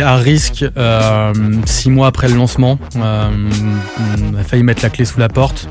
[0.00, 1.32] à risque euh,
[1.66, 2.78] six mois après le lancement.
[2.96, 3.28] Euh,
[4.32, 5.68] on a failli mettre la clé sous la porte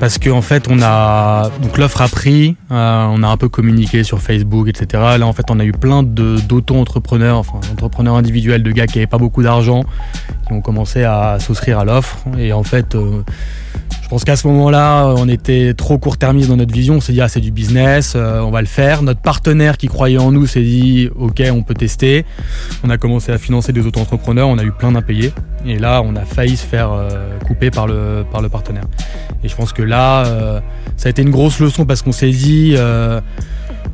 [0.00, 3.48] parce qu'en en fait, on a donc l'offre a pris, euh, on a un peu
[3.48, 5.02] communiqué sur Facebook, etc.
[5.18, 9.06] Là, en fait, on a eu plein d'auto-entrepreneurs, enfin entrepreneurs individuels, de gars qui n'avaient
[9.06, 9.84] pas beaucoup d'argent,
[10.46, 12.18] qui ont commencé à souscrire à l'offre.
[12.38, 12.96] Et en fait,
[14.14, 16.94] pense qu'à ce moment-là, on était trop court-termiste dans notre vision.
[16.94, 19.02] On s'est dit, ah, c'est du business, euh, on va le faire.
[19.02, 22.24] Notre partenaire qui croyait en nous s'est dit, ok, on peut tester.
[22.84, 25.32] On a commencé à financer des auto-entrepreneurs, on a eu plein d'impayés.
[25.66, 28.84] Et là, on a failli se faire euh, couper par le, par le partenaire.
[29.42, 30.60] Et je pense que là, euh,
[30.96, 32.76] ça a été une grosse leçon parce qu'on s'est dit,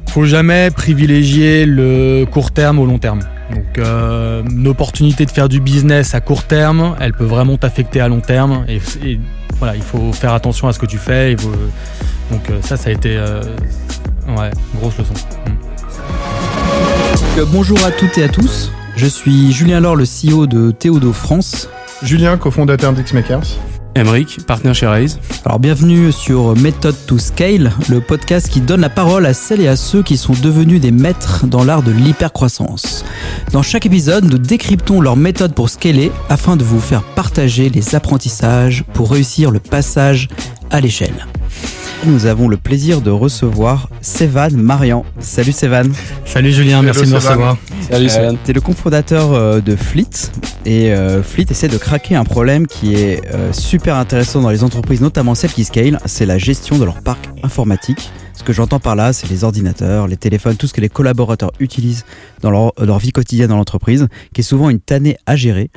[0.06, 3.20] faut jamais privilégier le court terme au long terme.
[3.54, 8.08] Donc une opportunité de faire du business à court terme, elle peut vraiment t'affecter à
[8.08, 8.66] long terme.
[9.60, 11.36] Voilà, il faut faire attention à ce que tu fais.
[11.36, 13.42] Donc euh, ça, ça a été euh,
[14.36, 15.14] ouais, une grosse leçon.
[15.14, 15.50] Mm.
[17.38, 18.72] Euh, bonjour à toutes et à tous.
[18.96, 21.68] Je suis Julien Laure, le CEO de Théodo France.
[22.02, 23.58] Julien, cofondateur d'Xmakers.
[23.94, 25.18] Emeric, partenaire chez Raise.
[25.44, 29.68] Alors bienvenue sur Method to Scale, le podcast qui donne la parole à celles et
[29.68, 33.04] à ceux qui sont devenus des maîtres dans l'art de l'hypercroissance.
[33.52, 37.94] Dans chaque épisode, nous décryptons leur méthode pour scaler afin de vous faire partager les
[37.94, 40.28] apprentissages pour réussir le passage
[40.70, 41.26] à l'échelle
[42.04, 45.04] nous avons le plaisir de recevoir Sévan Marian.
[45.18, 45.90] Salut Sévan.
[46.24, 47.56] Salut Julien, merci de me recevoir.
[47.90, 48.36] Salut Sévan.
[48.42, 50.32] tu es le cofondateur euh, de Fleet
[50.64, 54.64] et euh, Fleet essaie de craquer un problème qui est euh, super intéressant dans les
[54.64, 58.10] entreprises, notamment celles qui scale, c'est la gestion de leur parc informatique.
[58.40, 61.50] Ce que j'entends par là, c'est les ordinateurs, les téléphones, tout ce que les collaborateurs
[61.60, 62.06] utilisent
[62.40, 65.70] dans leur, vie quotidienne dans l'entreprise, qui est souvent une tannée à gérer.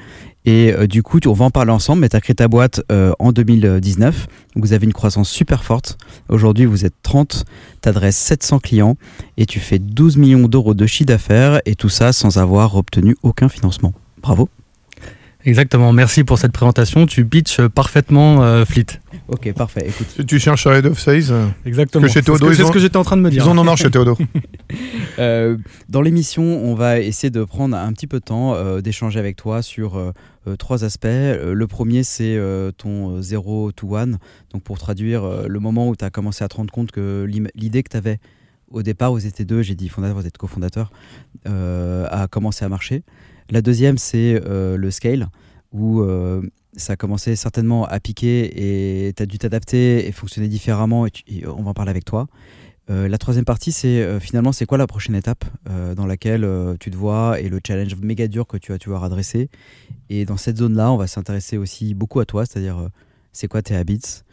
[0.46, 2.82] Et euh, du coup, on va en parler ensemble, mais tu as créé ta boîte
[2.90, 4.28] euh, en 2019.
[4.56, 5.98] Vous avez une croissance super forte.
[6.30, 7.44] Aujourd'hui, vous êtes 30,
[7.82, 8.96] tu adresses 700 clients
[9.36, 13.18] et tu fais 12 millions d'euros de chiffre d'affaires et tout ça sans avoir obtenu
[13.24, 13.94] aucun financement.
[14.22, 14.48] Bravo.
[15.46, 17.06] Exactement, merci pour cette présentation.
[17.06, 18.86] Tu pitches parfaitement euh, Fleet.
[19.28, 19.88] Ok, parfait.
[19.88, 20.26] Écoute.
[20.26, 22.08] Tu cherches Head of Sales Exactement.
[22.08, 23.44] C'est ce que j'étais en train de me dire.
[23.44, 24.18] Ils en ont marre chez Théodo.
[25.20, 25.58] euh,
[25.90, 29.36] dans l'émission, on va essayer de prendre un petit peu de temps euh, d'échanger avec
[29.36, 30.12] toi sur euh,
[30.58, 31.06] trois aspects.
[31.08, 32.38] le premier, c'est
[32.78, 34.08] ton 0 to 1.
[34.52, 37.84] Donc, pour traduire, le moment où tu as commencé à te rendre compte que l'idée
[37.84, 38.20] que tu avais
[38.72, 40.92] au départ, vous étiez deux, j'ai dit fondateur, vous êtes cofondateur,
[41.46, 43.04] a commencé à marcher.
[43.50, 45.28] La deuxième, c'est euh, le scale,
[45.72, 46.42] où euh,
[46.76, 51.08] ça a commencé certainement à piquer et tu as dû t'adapter et fonctionner différemment,
[51.46, 52.28] on va en parler avec toi.
[52.90, 55.46] Euh, la troisième partie, c'est finalement, c'est quoi la prochaine étape
[55.96, 56.48] dans laquelle
[56.80, 59.50] tu te vois et le challenge méga dur que tu vas devoir adresser.
[60.10, 62.90] Et dans cette zone-là, on va s'intéresser aussi beaucoup à toi, c'est-à-dire
[63.32, 64.24] c'est quoi tes habits,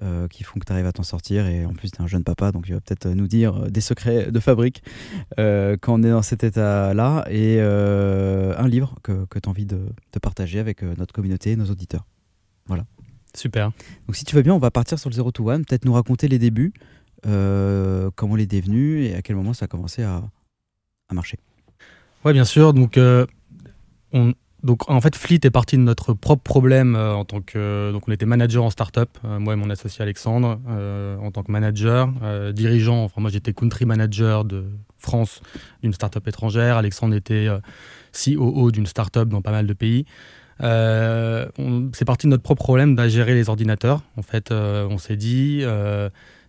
[0.00, 1.46] euh, qui font que tu arrives à t'en sortir.
[1.46, 3.68] Et en plus, tu es un jeune papa, donc il va peut-être nous dire euh,
[3.68, 4.84] des secrets de fabrique
[5.40, 7.24] euh, quand on est dans cet état-là.
[7.30, 9.80] Et un livre que, que tu as envie de,
[10.12, 12.06] de, partager avec notre communauté et nos auditeurs.
[12.66, 12.84] Voilà.
[13.34, 13.72] Super.
[14.06, 15.92] Donc si tu veux bien, on va partir sur le 0 to 1, peut-être nous
[15.92, 16.72] raconter les débuts,
[17.22, 20.22] comment il est devenu et à quel moment ça a commencé à,
[21.08, 21.38] à marcher.
[22.24, 22.72] Ouais, bien sûr.
[22.72, 23.00] Donc,
[24.12, 24.32] on,
[24.64, 28.08] donc en fait, Fleet est parti de notre propre problème euh, en tant que donc
[28.08, 31.52] on était manager en startup, euh, moi et mon associé Alexandre euh, en tant que
[31.52, 32.12] manager,
[32.52, 33.04] dirigeant.
[33.04, 34.64] Enfin moi j'étais country manager de
[34.98, 35.42] France
[35.82, 36.76] d'une startup étrangère.
[36.76, 37.46] Alexandre était
[38.12, 40.06] COO d'une startup dans pas mal de pays.
[40.60, 44.02] c'est parti de notre propre problème d'à gérer les ordinateurs.
[44.16, 45.62] En fait, on s'est dit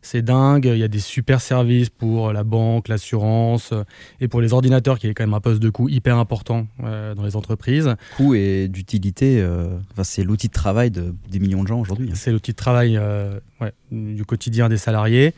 [0.02, 0.66] c'est dingue.
[0.66, 3.84] Il y a des super services pour la banque, l'assurance euh,
[4.20, 7.16] et pour les ordinateurs, qui est quand même un poste de coût hyper important euh,
[7.16, 7.96] dans les entreprises.
[8.18, 9.68] Coût et d'utilité, euh,
[10.04, 12.10] c'est l'outil de travail de, des millions de gens aujourd'hui.
[12.12, 12.16] Hein.
[12.16, 13.00] C'est l'outil de travail
[13.92, 15.34] du quotidien des salariés.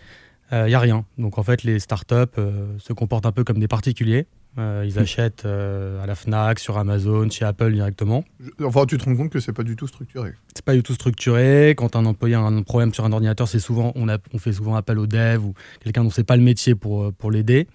[0.51, 1.05] Il n'y a rien.
[1.17, 2.37] Donc en fait, les startups
[2.77, 4.27] se comportent un peu comme des particuliers.
[4.57, 8.25] Euh, ils achètent euh, à la Fnac, sur Amazon, chez Apple directement.
[8.61, 10.33] Enfin, tu te rends compte que c'est pas du tout structuré.
[10.53, 11.73] C'est pas du tout structuré.
[11.77, 14.51] Quand un employé a un problème sur un ordinateur, c'est souvent on, a, on, fait
[14.51, 17.67] souvent appel au dev ou quelqu'un dont c'est pas le métier pour, euh, pour l'aider.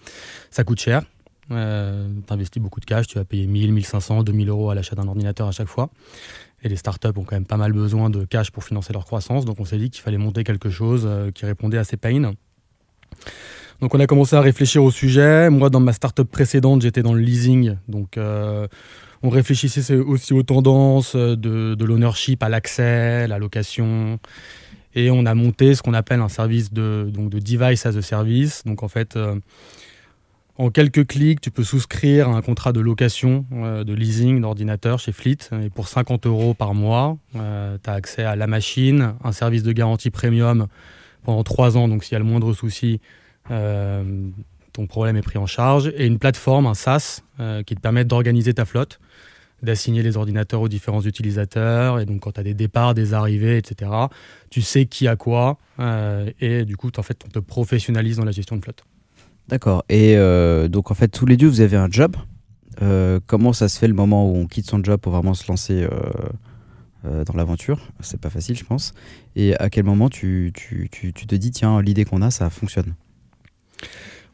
[0.51, 1.03] Ça coûte cher.
[1.51, 4.97] Euh, tu investis beaucoup de cash, tu vas payer 1000, 1500, 2000 euros à l'achat
[4.97, 5.89] d'un ordinateur à chaque fois.
[6.63, 9.47] Et les startups ont quand même pas mal besoin de cash pour financer leur croissance.
[9.47, 12.33] Donc on s'est dit qu'il fallait monter quelque chose qui répondait à ces pains.
[13.81, 15.51] Donc on a commencé à réfléchir au sujet.
[15.51, 17.77] Moi, dans ma startup précédente, j'étais dans le leasing.
[17.89, 18.67] Donc euh,
[19.23, 24.19] on réfléchissait aussi aux tendances de, l'ownership à l'accès, la location.
[24.95, 28.65] Et on a monté ce qu'on appelle un service de, device as a service.
[28.65, 29.35] Donc en fait, euh,
[30.57, 35.13] en quelques clics, tu peux souscrire un contrat de location, euh, de leasing d'ordinateur chez
[35.13, 35.51] Fleet.
[35.63, 39.73] Et pour 50 euros par mois, tu as accès à la machine, un service de
[39.73, 40.67] garantie premium
[41.25, 41.89] pendant 3 ans.
[41.89, 46.07] Donc s'il y a le moindre souci, euh, ton problème est pris en charge, et
[46.07, 49.01] une plateforme, un SaaS, euh, qui te permet d'organiser ta flotte,
[49.63, 53.57] d'assigner les ordinateurs aux différents utilisateurs, et donc quand tu as des départs, des arrivées,
[53.57, 53.91] etc.,
[54.51, 58.25] tu sais qui a quoi, euh, et du coup, en fait, on te professionnalise dans
[58.25, 58.85] la gestion de flotte.
[59.49, 59.85] D'accord.
[59.89, 62.17] Et euh, donc en fait, tous les deux, vous avez un job.
[62.83, 65.49] Euh, comment ça se fait le moment où on quitte son job pour vraiment se
[65.49, 65.89] lancer euh,
[67.07, 67.89] euh, dans l'aventure?
[68.01, 68.93] C'est pas facile, je pense.
[69.37, 72.95] Et à quel moment tu, tu te dis, tiens, l'idée qu'on a, ça fonctionne?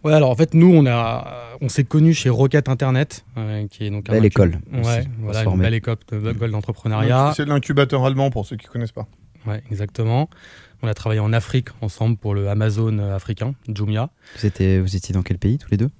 [0.05, 3.85] Ouais, alors en fait, nous, on, a, on s'est connus chez Rocket Internet, euh, qui
[3.87, 4.59] est donc un Belle école.
[4.73, 7.33] Ouais, aussi, voilà, une belle école de- école d'entrepreneuriat.
[7.37, 9.07] C'est l'incubateur allemand pour ceux qui connaissent pas.
[9.47, 10.29] Ouais, exactement.
[10.83, 14.11] On a travaillé en Afrique ensemble pour le Amazon euh, africain, Jumia.
[14.41, 15.91] Vous étiez, vous étiez dans quel pays tous les deux?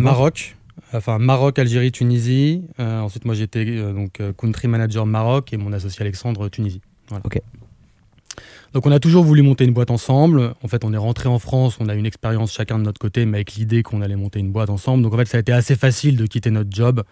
[0.00, 0.56] Maroc,
[0.94, 2.64] enfin Maroc, Algérie, Tunisie.
[2.80, 6.80] Euh, ensuite, moi, j'étais euh, donc country manager Maroc et mon associé Alexandre Tunisie.
[7.08, 7.22] Voilà.
[7.26, 7.38] Ok.
[8.74, 10.54] Donc, on a toujours voulu monter une boîte ensemble.
[10.62, 12.98] En fait, on est rentré en France, on a eu une expérience chacun de notre
[12.98, 15.02] côté, mais avec l'idée qu'on allait monter une boîte ensemble.
[15.02, 17.02] Donc, en fait, ça a été assez facile de quitter notre job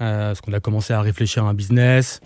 [0.00, 2.20] euh, parce qu'on a commencé à réfléchir à un business.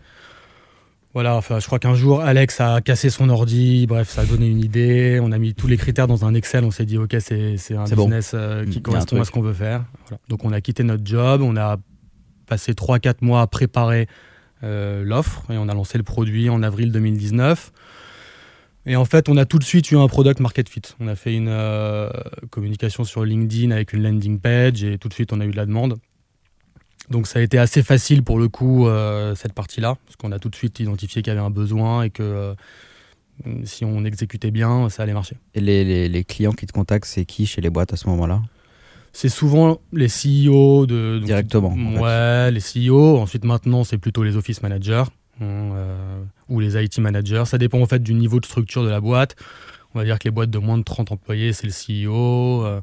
[1.12, 4.48] Voilà, enfin, je crois qu'un jour, Alex a cassé son ordi, bref, ça a donné
[4.48, 5.18] une idée.
[5.20, 7.74] On a mis tous les critères dans un Excel, on s'est dit, OK, c'est c'est
[7.74, 8.04] un bon.
[8.04, 9.84] business euh, qui correspond à ce qu'on veut faire.
[10.06, 10.20] Voilà.
[10.28, 11.78] Donc, on a quitté notre job, on a
[12.46, 14.06] passé 3-4 mois à préparer
[14.62, 17.72] euh, l'offre et on a lancé le produit en avril 2019.
[18.86, 20.80] Et en fait, on a tout de suite eu un product market fit.
[21.00, 22.08] On a fait une euh,
[22.50, 25.56] communication sur LinkedIn avec une landing page et tout de suite, on a eu de
[25.56, 25.98] la demande.
[27.10, 30.38] Donc ça a été assez facile pour le coup, euh, cette partie-là, parce qu'on a
[30.38, 32.54] tout de suite identifié qu'il y avait un besoin et que euh,
[33.64, 35.36] si on exécutait bien, ça allait marcher.
[35.54, 38.08] Et les, les, les clients qui te contactent, c'est qui chez les boîtes à ce
[38.08, 38.40] moment-là?
[39.12, 41.18] C'est souvent les CEO de...
[41.18, 41.98] donc- Directement, en fait.
[42.00, 43.18] Ouais, les CEO.
[43.18, 45.02] Ensuite, maintenant, c'est plutôt les office managers
[45.40, 45.44] hein,
[45.75, 47.44] euh, ou les IT managers.
[47.46, 49.37] Ça dépend en fait du niveau de structure de la boîte.
[49.94, 52.64] On va dire que les boîtes de moins de 30 employés, c'est le CEO.
[52.64, 52.81] euh,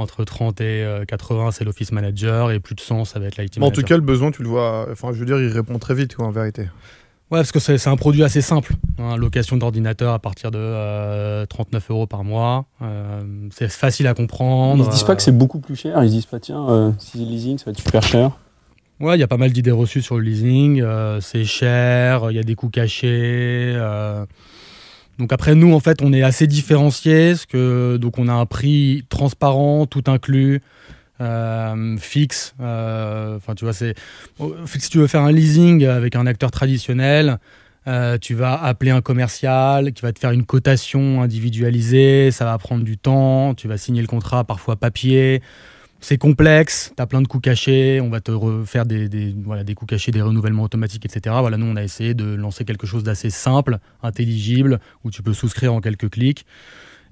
[0.00, 2.52] entre 30 et euh, 80, c'est l'office manager.
[2.52, 3.82] Et plus de 100, ça va être l'IT Mais en manager.
[3.82, 4.86] tout cas, le besoin, tu le vois.
[4.92, 6.62] Enfin, je veux dire, il répond très vite, quoi, en vérité.
[7.30, 8.74] Ouais, parce que c'est un produit assez simple.
[8.98, 12.66] hein, location d'ordinateur à partir de euh, 39 euros par mois.
[12.80, 13.20] Euh,
[13.50, 14.82] c'est facile à comprendre.
[14.82, 16.02] Ils se disent pas que c'est beaucoup plus cher.
[16.04, 18.30] Ils se disent pas, tiens, euh, si c'est leasing, ça va être super cher.
[19.00, 20.80] Ouais, il y a pas mal d'idées reçues sur le leasing.
[20.82, 23.72] euh, c'est cher, il y a des coûts cachés.
[23.76, 24.24] euh.
[25.18, 27.34] Donc après, nous, en fait, on est assez différenciés.
[27.48, 30.60] Que, donc on a un prix transparent, tout inclus,
[31.20, 32.54] euh, fixe.
[32.58, 33.94] Enfin, tu vois, c'est.
[34.40, 37.38] oh, Si tu veux faire un leasing avec un acteur traditionnel,
[38.20, 42.30] tu vas appeler un commercial qui va te faire une cotation individualisée.
[42.32, 43.54] Ça va prendre du temps.
[43.54, 45.40] Tu vas signer le contrat, parfois papier.
[46.00, 49.64] C'est complexe, tu as plein de coûts cachés, on va te refaire des, des, voilà,
[49.64, 51.36] des coûts cachés, des renouvellements automatiques, etc.
[51.40, 55.34] Voilà, nous, on a essayé de lancer quelque chose d'assez simple, intelligible, où tu peux
[55.34, 56.46] souscrire en quelques clics.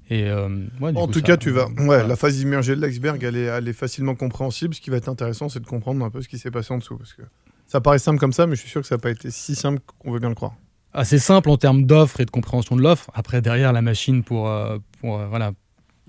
[0.09, 0.47] Et, euh,
[0.79, 1.65] ouais, En coup, tout ça- cas, tu vas.
[1.67, 2.07] Ouais, voilà.
[2.07, 4.73] la phase immergée de l'iceberg, elle est, elle est facilement compréhensible.
[4.73, 6.77] Ce qui va être intéressant, c'est de comprendre un peu ce qui s'est passé en
[6.77, 6.95] dessous.
[6.97, 7.23] Parce que
[7.67, 9.53] ça paraît simple comme ça, mais je suis sûr que ça n'a pas été si
[9.53, 10.53] simple qu'on veut bien le croire.
[10.93, 13.11] Assez simple en termes d'offre et de compréhension de l'offre.
[13.13, 15.51] Après, derrière, la machine pour, euh, pour, euh, voilà,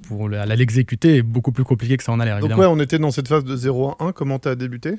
[0.06, 2.62] pour le- l'exécuter est beaucoup plus compliqué que ça en a l'air, Donc, évidemment.
[2.72, 4.12] ouais, on était dans cette phase de 0 à 1.
[4.12, 4.94] Comment tu as débuté?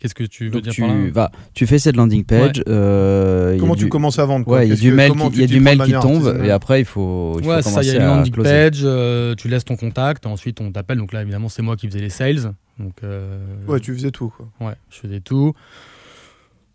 [0.00, 1.10] Qu'est-ce que tu veux Donc dire tu, par là?
[1.12, 2.62] vas, tu fais cette landing page.
[2.68, 4.58] euh, Comment du- tu commences à vendre quoi?
[4.58, 6.84] Ouais, il y a du mail qui, y a du mail tombe et après il
[6.84, 8.50] faut, il faut Ouais, c'est ça, il y a commencer une landing closer.
[8.50, 10.98] page, euh, tu laisses ton contact, ensuite on t'appelle.
[10.98, 12.52] Donc là, évidemment, c'est moi qui faisais les sales.
[12.78, 14.30] Donc, euh, Ouais, tu faisais tout.
[14.36, 14.48] Quoi.
[14.68, 15.54] Ouais, je faisais tout.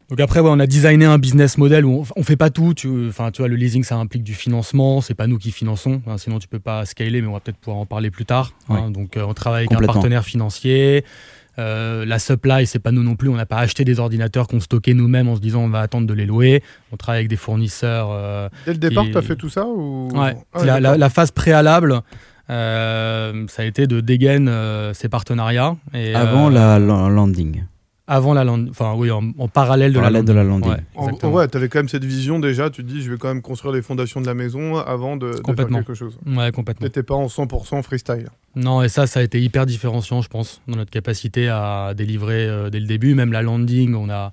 [0.09, 2.73] Donc après, ouais, on a designé un business model où on, on fait pas tout.
[2.73, 5.01] Tu, enfin, tu vois, le leasing, ça implique du financement.
[5.01, 6.01] C'est pas nous qui finançons.
[6.07, 8.53] hein, sinon, tu peux pas scaler, mais on va peut-être pouvoir en parler plus tard.
[8.69, 8.89] hein.
[8.89, 11.05] donc, euh, on travaille avec un partenaire financier.
[11.59, 13.27] Euh, la supply, c'est pas nous non plus.
[13.29, 16.07] On n'a pas acheté des ordinateurs qu'on stockait nous-mêmes en se disant on va attendre
[16.07, 16.63] de les louer.
[16.93, 18.09] On travaille avec des fournisseurs.
[18.11, 20.07] euh, Dès le départ, Et- tu as fait tout ça ou...
[20.13, 20.97] Ouais, Ah, la, la- d'accord.
[20.97, 21.99] la phase préalable,
[22.49, 25.75] euh, ça a été de dégaine euh, ces partenariats.
[25.93, 27.63] Et, Avant euh, la landing.
[28.11, 30.71] Avant la land- enfin oui, en, en parallèle de Parallèle la de la landing.
[30.71, 32.71] Ouais, En- ouais, tu avais quand même cette vision déjà.
[32.71, 35.27] Tu te dis, je vais quand même construire les fondations de la maison avant de,
[35.27, 36.17] de faire quelque chose.
[36.25, 36.87] Ouais, complètement.
[36.87, 38.25] T'étais pas en 100% freestyle.
[38.55, 42.47] Non, et ça, ça a été hyper différenciant, je pense, dans notre capacité à délivrer
[42.47, 43.13] euh, dès le début.
[43.13, 44.31] Même la landing, on a,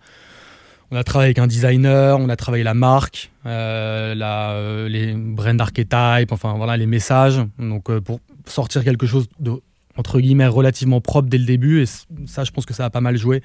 [0.91, 5.13] on a travaillé avec un designer, on a travaillé la marque, euh, la, euh, les
[5.13, 7.41] brand archetypes, enfin voilà, les messages.
[7.59, 9.53] Donc euh, pour sortir quelque chose de
[9.97, 11.87] entre guillemets relativement propre dès le début, et
[12.27, 13.43] ça, je pense que ça a pas mal joué.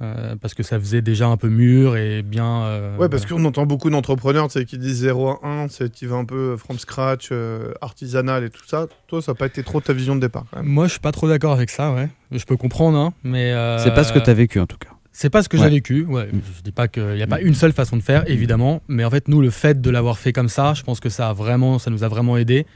[0.00, 2.62] euh, parce que ça faisait déjà un peu mûr et bien.
[2.66, 6.14] euh, Ouais, parce qu'on entend beaucoup d'entrepreneurs qui disent 0 à 1, c'est tu vas
[6.14, 8.86] un peu from scratch, euh, artisanal et tout ça.
[9.08, 10.66] Toi, ça n'a pas été trop ta vision de départ quand même.
[10.70, 12.08] Moi, je suis pas trop d'accord avec ça, ouais.
[12.30, 13.52] Je peux comprendre, hein, mais.
[13.52, 14.90] euh, C'est pas ce que tu as vécu en tout cas.
[15.10, 15.64] C'est pas ce que Ouais.
[15.64, 16.04] j'ai vécu.
[16.04, 16.26] Ouais.
[16.32, 16.40] Mm.
[16.58, 18.82] Je dis pas qu'il n'y a pas une seule façon de faire, évidemment.
[18.86, 21.30] Mais en fait, nous, le fait de l'avoir fait comme ça, je pense que ça
[21.30, 22.66] a vraiment, ça nous a vraiment aidé.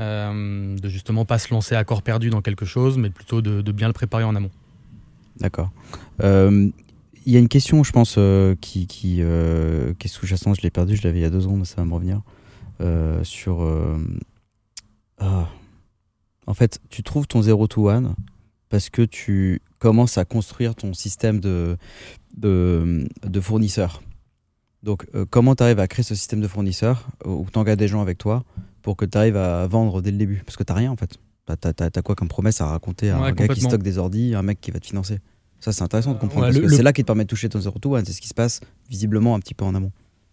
[0.00, 3.72] Euh, de justement pas se lancer à corps perdu dans quelque chose, mais plutôt de,
[3.72, 4.50] bien le préparer en amont.
[5.40, 5.70] D'accord.
[6.22, 6.68] Euh,
[7.26, 10.56] Il y a une question, je pense, euh, qui, qui, euh, est sous-jacente.
[10.56, 12.20] Je l'ai perdu, je l'avais il y a deux secondes, ça va me revenir.
[12.80, 13.62] Euh, sur.
[13.62, 13.96] euh,
[15.18, 15.48] ah.
[16.46, 18.14] En fait, tu trouves ton 0 to 1
[18.70, 21.76] parce que tu commences à construire ton système de,
[22.36, 24.02] de, fournisseurs.
[24.82, 27.76] Donc, euh, comment tu arrives à créer ce système de fournisseurs euh, où tu engages
[27.76, 28.44] des gens avec toi
[28.82, 31.16] pour que tu arrives à vendre dès le début Parce que tu rien en fait.
[31.46, 33.96] T'as- T'as t'as quoi comme promesse à raconter à Ouais, un gars qui stocke des
[33.98, 35.18] ordis, un mec qui va te financer
[35.60, 36.42] Ça, c'est intéressant de comprendre.
[36.46, 37.96] Ouais, parce le- que le- c'est là qui te permet de toucher ton 0 to
[37.96, 38.04] 1.
[38.04, 39.90] C'est ce qui se passe visiblement un petit peu en amont.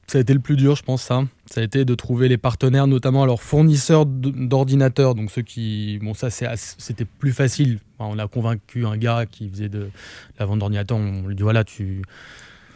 [0.08, 1.24] Ça a été le plus dur, je pense, ça.
[1.48, 5.16] Ça a été de trouver les partenaires, notamment leurs fournisseurs d'ordinateurs.
[5.16, 5.98] Donc ceux qui.
[6.02, 6.48] Bon, ça, c'est
[6.78, 7.80] c'était plus facile.
[7.98, 9.90] On a convaincu un gars qui faisait de
[10.38, 10.98] la vente d'ordinateurs.
[10.98, 12.04] On lui dit voilà, tu.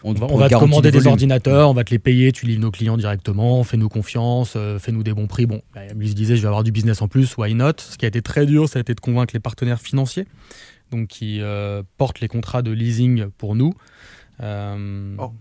[0.04, 2.62] On va, on va te commander des ordinateurs, on va te les payer, tu livres
[2.62, 5.46] nos clients directement, fais-nous confiance, euh, fais-nous des bons prix.
[5.46, 7.74] Bon, bah, lui se disait, je vais avoir du business en plus, why not?
[7.78, 10.26] Ce qui a été très dur, ça a été de convaincre les partenaires financiers,
[10.92, 13.74] donc qui euh, portent les contrats de leasing pour nous.
[14.42, 15.32] Euh, Oh.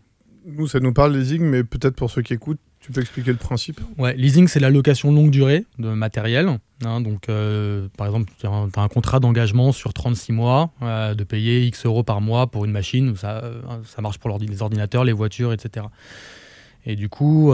[0.47, 3.37] Nous, ça nous parle leasing, mais peut-être pour ceux qui écoutent, tu peux expliquer le
[3.37, 3.80] principe?
[3.99, 6.49] Ouais, leasing, c'est la location longue durée de matériel.
[6.87, 7.00] hein.
[7.02, 11.66] donc, euh, par exemple, tu as un, contrat d'engagement sur 36 mois, euh, de payer
[11.66, 13.14] X euros par mois pour une machine.
[13.14, 15.85] Ça, euh, ça marche pour l'ordi- les ordinateurs, les voitures, etc.
[16.87, 17.52] Et du coup,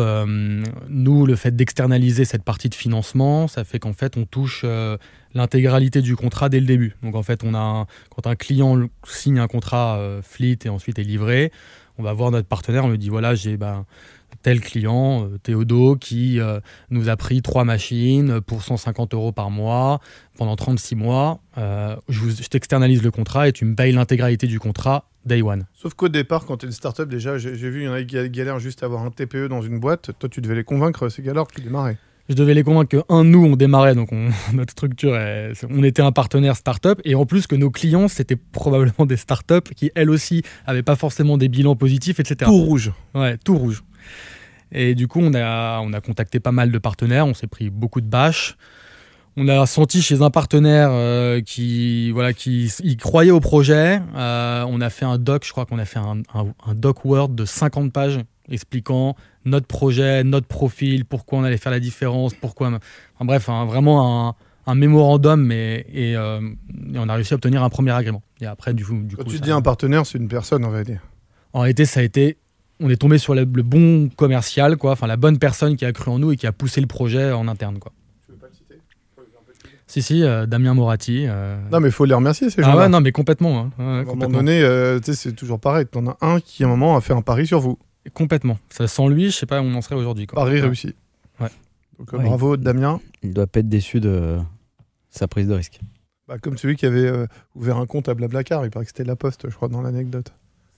[0.88, 4.64] nous, le fait d'externaliser cette partie de financement, ça fait qu'en fait, on touche
[5.34, 6.94] l'intégralité du contrat dès le début.
[7.02, 11.00] Donc, en fait, on a quand un client signe un contrat euh, fleet et ensuite
[11.00, 11.50] est livré,
[11.98, 13.86] on va voir notre partenaire, on lui dit voilà, j'ai ben,
[14.44, 16.60] tel client, euh, Théodo, qui euh,
[16.90, 20.00] nous a pris trois machines pour 150 euros par mois
[20.38, 21.40] pendant 36 mois.
[21.58, 25.64] Euh, je t'externalise le contrat et tu me payes l'intégralité du contrat day one.
[25.72, 28.02] Sauf qu'au départ, quand tu es une startup, déjà, j'ai vu, il y en a
[28.04, 30.10] qui galèrent juste à avoir un TPE dans une boîte.
[30.18, 31.96] Toi, tu devais les convaincre, ces que tu démarrais.
[32.28, 35.82] Je devais les convaincre que, un, nous, on démarrait, donc on- notre structure, est- on
[35.82, 39.90] était un partenaire start-up, et en plus que nos clients, c'était probablement des start-up qui,
[39.94, 42.36] elles aussi, avaient pas forcément des bilans positifs, etc.
[42.50, 42.92] Tout rouge.
[43.14, 43.82] Ouais, tout rouge.
[44.73, 47.70] Et du coup, on a, on a contacté pas mal de partenaires, on s'est pris
[47.70, 48.56] beaucoup de bâches.
[49.37, 54.00] On a senti chez un partenaire euh, qui, voilà, qui il croyait au projet.
[54.14, 57.04] Euh, on a fait un doc, je crois qu'on a fait un, un- un doc
[57.04, 62.32] Word de 50 pages expliquant notre projet, notre profil, pourquoi on allait faire la différence,
[62.34, 62.68] pourquoi.
[62.68, 64.34] Enfin, bref, vraiment un,
[64.66, 65.84] un mémorandum, et,
[66.16, 66.40] euh,
[66.94, 68.23] et on a réussi à obtenir un premier agrément.
[68.40, 70.70] Et après, du coup, du Quand coup, tu dis un partenaire, c'est une personne, on
[70.70, 71.00] va dire.
[71.52, 72.38] en réalité, ça a été.
[72.80, 74.92] On est tombé sur le, le bon commercial, quoi.
[74.92, 77.30] Enfin, la bonne personne qui a cru en nous et qui a poussé le projet
[77.32, 77.92] en interne, quoi.
[78.26, 78.80] Tu veux pas le citer?
[79.86, 81.24] Si, si, euh, Damien Moratti.
[81.28, 82.82] euh, Non, mais il faut les remercier, ces ah gens-là.
[82.84, 83.60] ouais, non, mais complètement.
[83.60, 83.70] hein.
[83.78, 84.38] Ouais, à un moment complètement.
[84.38, 85.86] donné, euh, c'est toujours pareil.
[85.86, 87.78] T'en as un qui, à un moment, a fait un pari sur vous.
[88.12, 88.58] Complètement.
[88.70, 90.26] Ça, sans lui, je sais pas où on en serait aujourd'hui.
[90.26, 90.60] Pari Ouais.
[90.62, 90.94] réussi.
[91.40, 91.48] Ouais.
[91.98, 92.24] Donc, Ouais.
[92.24, 93.00] bravo, Damien.
[93.22, 94.36] Il doit pas être déçu de
[95.10, 95.78] sa prise de risque.
[96.26, 98.64] Bah, comme celui qui avait euh, ouvert un compte à Blablacar.
[98.64, 100.32] Il paraît que c'était la Poste, je crois, dans l'anecdote.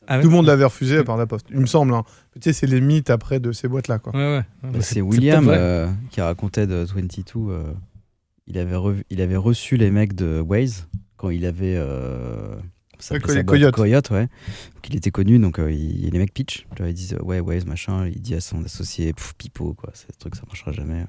[0.07, 1.47] Ah ouais Tout le monde l'avait refusé à part la Poste.
[1.51, 1.93] Il me semble.
[1.95, 2.05] hein.
[2.35, 3.99] Tu sais, c'est les mythes après de ces boîtes-là.
[3.99, 4.13] quoi.
[4.15, 4.45] Ouais, ouais.
[4.63, 7.23] Bah, Ouais, c'est William euh, qui racontait de 22.
[7.51, 7.63] euh,
[8.47, 10.87] il, avait revu- il avait reçu les mecs de Waze
[11.17, 11.75] quand il avait.
[11.77, 12.55] Euh,
[12.99, 13.75] ça Coyote.
[13.75, 14.23] Coyote, ouais.
[14.75, 16.67] Donc, il était connu, donc euh, il, les mecs pitch.
[16.81, 18.07] Ils disent Ouais, Waze, machin.
[18.07, 19.91] Il dit à son associé Pipo, quoi.
[19.95, 21.05] C'est ce truc, ça marchera jamais.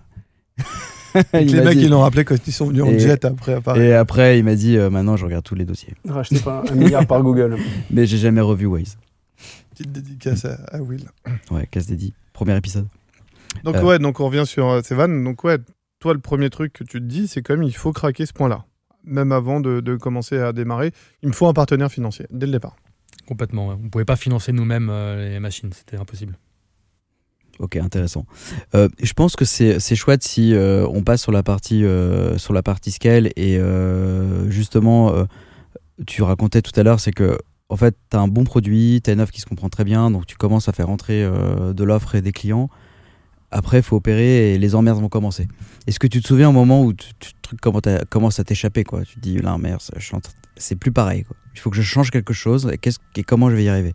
[1.34, 3.54] Et les mecs, dit- ils l'ont rappelé quand ils sont venus en Et- jet après
[3.54, 3.82] à Paris.
[3.82, 5.94] Et après, il m'a dit euh, Maintenant, je regarde tous les dossiers.
[6.08, 7.58] Racheté par un milliard par Google.
[7.90, 8.98] Mais j'ai jamais revu Waze.
[9.72, 11.06] Petite dédicace à, à Will.
[11.52, 12.14] Ouais, casse dédié.
[12.34, 12.88] Premier épisode.
[13.64, 13.84] Donc, Euh.
[13.84, 15.24] ouais, donc on revient sur euh, ces vannes.
[15.24, 15.58] Donc, ouais,
[16.00, 18.34] toi, le premier truc que tu te dis, c'est quand même, il faut craquer ce
[18.34, 18.66] point-là.
[19.04, 20.92] Même avant de, de commencer à démarrer,
[21.24, 22.76] il me faut un partenaire financier, dès le départ.
[23.28, 23.70] Complètement.
[23.70, 23.76] ouais.
[23.84, 25.72] On pouvait pas financer nous-mêmes euh, les machines.
[25.74, 26.38] C'était impossible.
[27.60, 28.26] Ok, intéressant.
[28.76, 32.54] Euh, je pense que c'est chouette si euh, on passe sur la partie euh, sur
[32.54, 33.60] la partie scale et
[34.50, 35.14] justement
[36.06, 37.38] tu racontais tout à l'heure c'est que
[37.70, 39.84] en fait tu as un bon produit, tu as une offre qui se comprend très
[39.84, 42.70] bien donc tu commences à faire entrer de l'offre et des clients.
[43.50, 45.48] Après, il faut opérer et les emmerdes vont commencer.
[45.88, 49.16] Est-ce que tu te souviens au moment où tu, tu- truc commence à- t'échapper Tu
[49.16, 49.82] te dis là merde,
[50.58, 51.24] c'est plus pareil.
[51.56, 52.70] Il faut que je change quelque chose
[53.16, 53.94] et comment je vais y arriver?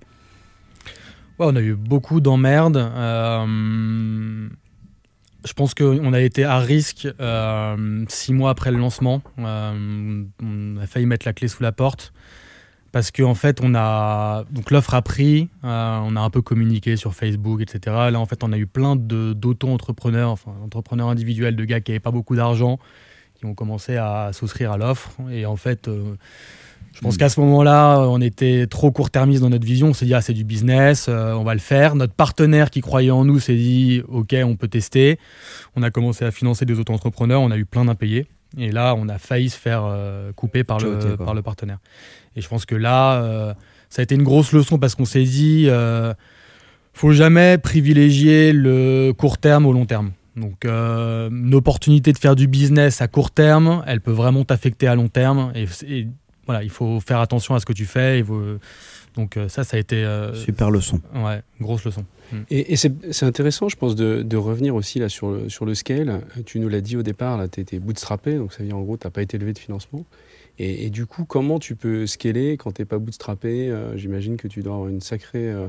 [1.39, 2.77] Ouais, on a eu beaucoup d'emmerdes.
[2.77, 4.49] Euh,
[5.45, 9.23] je pense qu'on a été à risque euh, six mois après le lancement.
[9.39, 12.13] Euh, on a failli mettre la clé sous la porte.
[12.93, 16.97] Parce qu'en en fait, on a donc l'offre a pris, on a un peu communiqué
[16.97, 17.97] sur Facebook, etc.
[18.11, 22.01] Là, en fait, on a eu plein d'auto-entrepreneurs, enfin entrepreneurs individuels, de gars qui n'avaient
[22.01, 22.79] pas beaucoup d'argent,
[23.35, 25.11] qui ont commencé à souscrire à l'offre.
[25.31, 25.89] Et en fait,
[26.95, 29.89] Je pense qu'à ce moment-là, on était trop court-termiste dans notre vision.
[29.89, 31.95] On s'est dit, ah, c'est du business, euh, on va le faire.
[31.95, 35.19] Notre partenaire qui croyait en nous s'est dit, OK, on peut tester.
[35.75, 38.27] On a commencé à financer des auto-entrepreneurs, on a eu plein d'impayés.
[38.59, 41.27] Et là, on a failli se faire euh, couper par le, quoi.
[41.27, 41.79] par le partenaire.
[42.37, 43.55] Et je pense que là, euh,
[43.89, 45.69] ça a été une grosse leçon parce qu'on s'est dit,
[46.93, 50.13] faut jamais privilégier le court terme au long terme.
[50.37, 54.87] Donc, euh, une opportunité de faire du business à court terme, elle peut vraiment t'affecter
[54.87, 55.53] à long terme.
[55.55, 56.09] Et, et
[56.47, 58.25] voilà, il faut faire attention à ce que tu fais.
[59.15, 61.01] Donc, euh, ça, ça a été euh, Super leçon.
[61.15, 62.05] ouais, grosse leçon.
[62.51, 65.75] Et, et c'est intéressant, je pense, de, de revenir aussi là sur le, sur le
[65.75, 66.23] scale.
[66.47, 68.81] Tu nous l'as dit au départ, là, tu étais bootstrappé, donc ça veut dire en
[68.83, 70.07] gros, tu n'as pas été levé de financement.
[70.59, 74.37] Et, et du coup, comment tu peux scaler quand tu n'es pas bootstrappé Euh, J'imagine
[74.39, 75.67] que tu dois avoir une sacrée euh,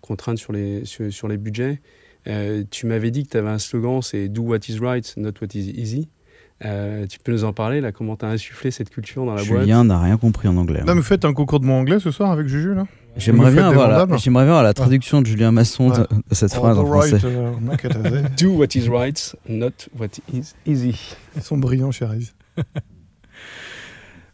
[0.00, 1.80] contrainte sur les, sur, sur les budgets.
[2.28, 5.32] Euh, tu m'avais dit que tu avais un slogan, c'est Do what is right, not
[5.42, 6.08] what is easy.
[6.64, 9.44] Euh, tu peux nous en parler, là, comment tu as insufflé cette culture dans la
[9.44, 9.60] boîte?
[9.60, 10.80] Julien n'a rien compris en anglais.
[10.86, 12.86] Là, vous faites un concours de mots anglais ce soir avec Juju, là
[13.18, 16.06] J'aimerais bien, avoir la, j'aimerais bien avoir la traduction de Julien Masson de, Ouais.
[16.30, 17.26] de cette phrase en right, français.
[17.26, 18.22] euh.
[18.38, 21.14] Do what is right, not what is easy.
[21.34, 22.30] Ils sont brillants, chérie.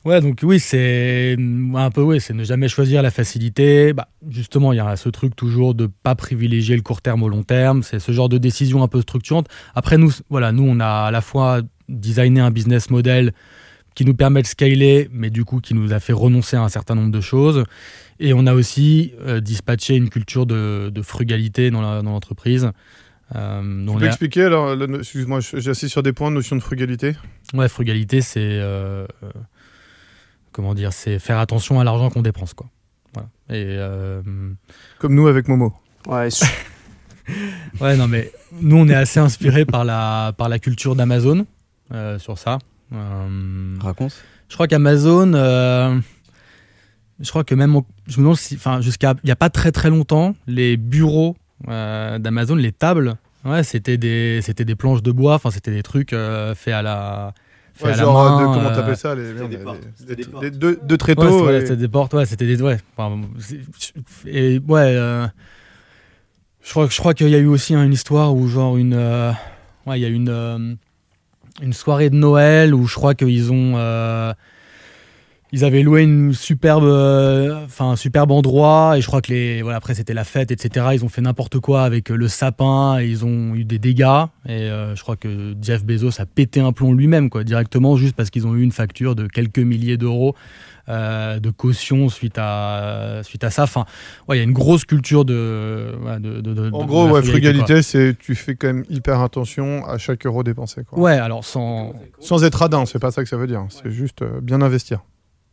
[0.05, 1.37] Ouais, donc oui, c'est
[1.77, 3.93] un peu, oui, c'est ne jamais choisir la facilité.
[3.93, 7.29] Bah, justement, il y a ce truc toujours de pas privilégier le court terme au
[7.29, 7.85] long terme.
[7.85, 9.47] C'est ce genre de décision un peu structurante.
[9.77, 13.33] Après, nous, voilà, nous, on a à la fois designé un business model
[13.95, 16.69] qui nous permet de scaler, mais du coup, qui nous a fait renoncer à un
[16.71, 17.65] certain nombre de choses.
[18.21, 22.71] Et on a aussi euh, dispatché une culture de, de frugalité dans la- dans l'entreprise.
[23.35, 27.15] Euh, Tu peux expliquer, alors, excuse-moi, j'assiste sur des points, notion de frugalité
[27.55, 29.31] Ouais, frugalité, c'est euh, euh,
[30.53, 32.69] comment dire, c'est faire attention à l'argent qu'on dépense, quoi.
[33.15, 33.29] Voilà.
[33.51, 34.23] Et euh,
[34.99, 35.75] Comme nous avec Momo.
[36.09, 36.29] Ouais,
[37.81, 41.47] ouais, non, mais nous, on est assez inspiré par la par la culture d'Amazon
[41.93, 42.59] euh, sur ça.
[42.93, 44.15] Euh, Raconte.
[44.49, 45.99] je crois qu'Amazon, euh,
[47.21, 49.73] je crois que même, je me demande si, enfin, jusqu'à il y a pas très
[49.73, 51.37] très longtemps, les bureaux
[51.69, 55.83] euh, d'Amazon, les tables, ouais, c'était des c'était des planches de bois, enfin, c'était des
[55.83, 57.35] trucs euh, faits à la
[57.83, 59.57] Ouais, à la genre, main, de, comment euh, t'appelles ça les, C'était des
[60.27, 60.43] portes.
[60.43, 60.97] des deux, deux
[61.47, 62.77] Ouais, c'était et- des portes, ouais, c'était des ouais.
[62.97, 63.19] Enfin,
[64.27, 65.27] et ouais, euh,
[66.63, 68.93] je crois je crois qu'il y a eu aussi hein, une histoire où genre une
[68.95, 69.33] euh,
[69.87, 70.75] ouais, il y a une euh,
[71.63, 74.35] une soirée de Noël où je crois qu'ils ont euh,
[75.55, 79.61] ils avaient loué une superbe euh, enfin un superbe endroit et je crois que les
[79.63, 82.99] voilà après c'était la fête etc ils ont fait n'importe quoi avec euh, le sapin
[83.01, 86.61] et ils ont eu des dégâts et euh, je crois que Jeff Bezos a pété
[86.61, 89.97] un plomb lui-même quoi directement juste parce qu'ils ont eu une facture de quelques milliers
[89.99, 90.35] d'euros
[90.89, 93.85] euh, de caution suite à suite à ça enfin
[94.29, 97.83] ouais il y a une grosse culture de, de, de- de- En gros, ouais, frugalité,
[97.83, 100.83] c'est tu fais quand même hyper attention à chaque euro dépensé.
[100.85, 100.99] Quoi.
[100.99, 103.65] ouais alors sans Sans être radin, c'est pas ça que ça veut dire.
[103.69, 105.01] C'est juste bien investir.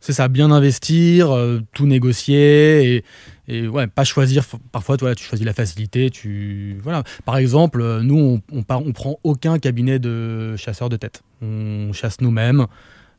[0.00, 3.04] C'est ça, bien investir, euh, tout négocier
[3.48, 4.44] et, ouais, pas choisir.
[4.72, 6.08] Parfois, toi, tu choisis la facilité.
[6.08, 7.02] Tu voilà.
[7.26, 11.22] Par exemple, euh, nous, on, on, part- on prend aucun cabinet de chasseurs de tête.
[11.42, 12.66] On chasse nous-mêmes.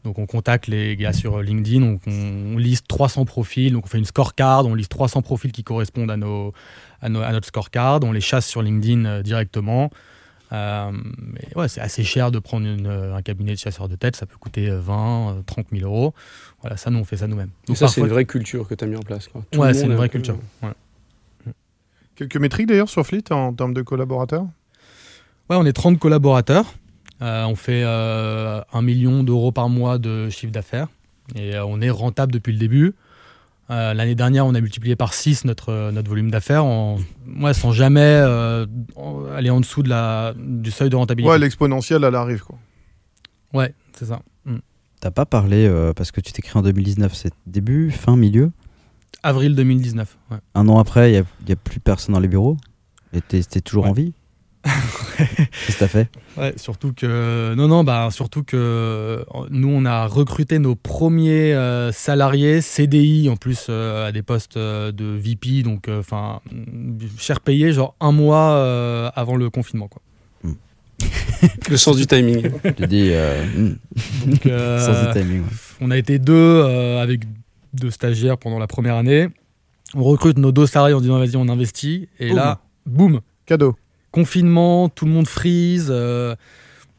[0.04, 1.98] Donc, on contacte les gars sur LinkedIn.
[2.08, 3.72] On liste 300 profils.
[3.72, 4.66] Donc, on fait une scorecard.
[4.66, 6.52] On liste 300 profils qui correspondent à, nos,
[7.02, 8.00] à, nos- à notre scorecard.
[8.04, 9.92] On les chasse sur LinkedIn euh, directement.
[10.54, 14.16] Euh, mais ouais, c'est assez cher de prendre une- un cabinet de chasseurs de tête.
[14.18, 16.14] Ça peut coûter euh, 20, euh, 30 000 euros.
[16.62, 17.52] Voilà, ça, nous, on fait ça nous-mêmes.
[17.68, 19.28] Donc ça, c'est une vraie culture que tu as mis en place.
[19.30, 19.44] Quoi.
[19.52, 20.38] Tout Ouais, c'est une vraie peu- culture.
[20.64, 20.70] ouais.
[22.16, 24.44] Quelques métriques d'ailleurs sur Fleet en termes de collaborateurs?
[25.50, 26.66] Ouais, on est 30 collaborateurs.
[27.22, 30.88] Euh, on fait euh, 1 million d'euros par mois de chiffre d'affaires.
[31.36, 32.94] Et euh, on est rentable depuis le début.
[33.72, 36.98] Euh, L'année dernière, on a multiplié par 6 notre, notre volume d'affaires en,
[37.40, 38.66] ouais, sans jamais euh,
[38.98, 41.32] en- aller en dessous de la, du seuil de rentabilité.
[41.32, 42.44] Ouais, l'exponentielle, elle arrive.
[42.44, 42.58] Quoi.
[43.54, 44.22] Ouais, c'est ça.
[44.46, 44.58] Mm.
[45.00, 48.52] T'as pas parlé, euh, parce que tu t'es créé en 2019, c'est début, fin, milieu?
[49.24, 50.18] Avril 2019.
[50.32, 50.38] ouais.
[50.56, 52.58] Un an après, il n'y a, plus personne dans les bureaux?
[53.14, 53.90] Et t'es t'es toujours Ouais.
[53.92, 54.14] en vie?
[54.64, 56.10] Qu'est-ce que t'as fait?
[56.38, 61.92] Ouais, surtout que non non bah surtout que nous on a recruté nos premiers euh,
[61.92, 66.42] salariés CDI en plus euh, à des postes euh, de VP donc enfin
[67.18, 70.02] cher payé genre un mois euh, avant le confinement quoi.
[71.70, 72.52] Le sens du timing.
[72.78, 73.76] Tu dis euh, hmm,
[74.30, 75.42] Donc, euh, sans the timing.
[75.42, 75.48] ouais.
[75.82, 77.22] on a été deux euh, avec
[77.74, 79.28] deux stagiaires pendant la première année.
[79.96, 82.36] On recrute nos deux salariés en disant vas-y on investit et Boum.
[82.38, 83.76] là boum Cadeau.
[84.12, 85.88] Confinement, tout le monde freeze.
[85.90, 86.36] euh,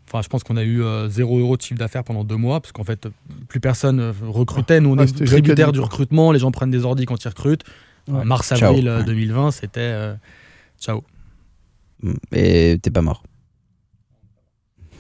[0.09, 2.61] Enfin, je pense qu'on a eu euh, 0 euro de chiffre d'affaires pendant deux mois,
[2.61, 3.09] parce qu'en fait,
[3.49, 4.79] plus personne euh, recrutait.
[4.81, 6.33] Nous, on Ah, est tributaire du recrutement.
[6.33, 7.65] Les gens prennent des ordis quand ils recrutent.
[8.09, 8.23] Ouais.
[8.23, 8.93] Mars-avril Ciao.
[9.01, 10.15] euh, 2020, c'était euh,
[10.79, 11.03] ciao.
[12.33, 13.23] Et t'es pas mort.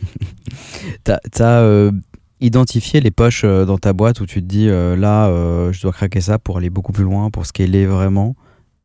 [1.04, 1.92] T'as- t'as, euh,
[2.40, 5.82] identifier les poches euh, dans ta boîte où tu te dis euh, là, euh, je
[5.82, 8.34] dois craquer ça pour aller beaucoup plus loin, pour scaler vraiment?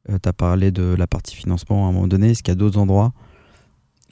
[0.07, 2.31] Tu as parlé de la partie financement à un moment donné.
[2.31, 3.13] Est-ce qu'il y a d'autres endroits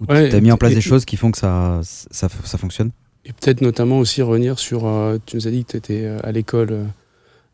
[0.02, 2.28] où Ouais, tu as mis en place et- des choses qui font que ça, ça,
[2.44, 2.92] ça fonctionne?
[3.26, 4.86] Et peut-être notamment aussi revenir sur.
[4.86, 6.84] euh, tu nous as dit que tu étais à l'école euh,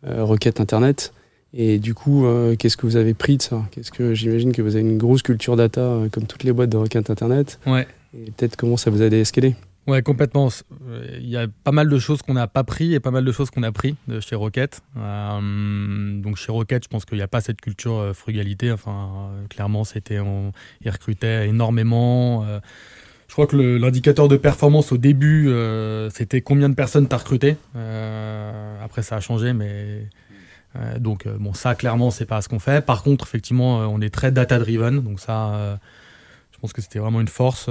[0.08, 1.14] euh, requête Internet.
[1.54, 3.62] Et du coup, euh, qu'est-ce que vous avez pris de ça?
[3.72, 6.70] Qu'est-ce que j'imagine que vous avez une grosse culture data euh, comme toutes les boîtes
[6.70, 7.60] de requête Internet.
[7.68, 7.88] Ouais.
[8.18, 9.56] Et peut-être comment ça vous a scaler
[9.92, 10.48] Ouais, complètement.
[10.88, 13.26] Euh, Il y a pas mal de choses qu'on n'a pas pris et pas mal
[13.26, 14.82] de choses qu'on a pris de chez Rocket.
[14.96, 18.72] Euh, donc chez Rocket, je pense qu'il n'y a pas cette culture euh, frugalité.
[18.72, 22.46] Enfin, euh, clairement, c'était on, ils recrutaient énormément.
[22.46, 22.62] Euh,
[23.28, 27.58] je crois que l'indicateur de performance au début, euh, c'était combien de personnes t'as recruté.
[27.76, 30.08] Euh, après, ça a changé, mais
[30.78, 32.86] euh, donc euh, bon, ça clairement, c'est pas ce qu'on fait.
[32.86, 35.02] Par contre, effectivement, euh, on est très data driven.
[35.02, 35.76] Donc ça, euh,
[36.54, 37.68] je pense que c'était vraiment une force.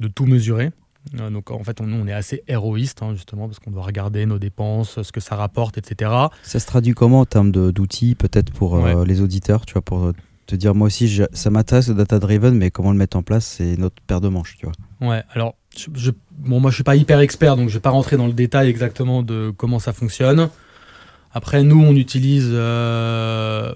[0.00, 0.70] Euh, de tout mesurer.
[1.18, 3.82] Euh, donc en fait, on, nous, on est assez héroïste, hein, justement, parce qu'on doit
[3.84, 6.10] regarder nos dépenses, ce que ça rapporte, etc.
[6.42, 10.12] Ça se traduit comment en termes d'outils, peut-être pour euh, les auditeurs, tu vois, pour
[10.46, 13.22] te dire moi aussi, je- ça m'intéresse le data driven, mais comment le mettre en
[13.22, 15.08] place, c'est notre paire de manches, tu vois.
[15.08, 17.90] Ouais, alors, je, je- bon, moi, je suis pas hyper expert, donc je vais pas
[17.90, 20.50] rentrer dans le détail exactement de comment ça fonctionne.
[21.32, 23.72] Après, nous, on utilise euh,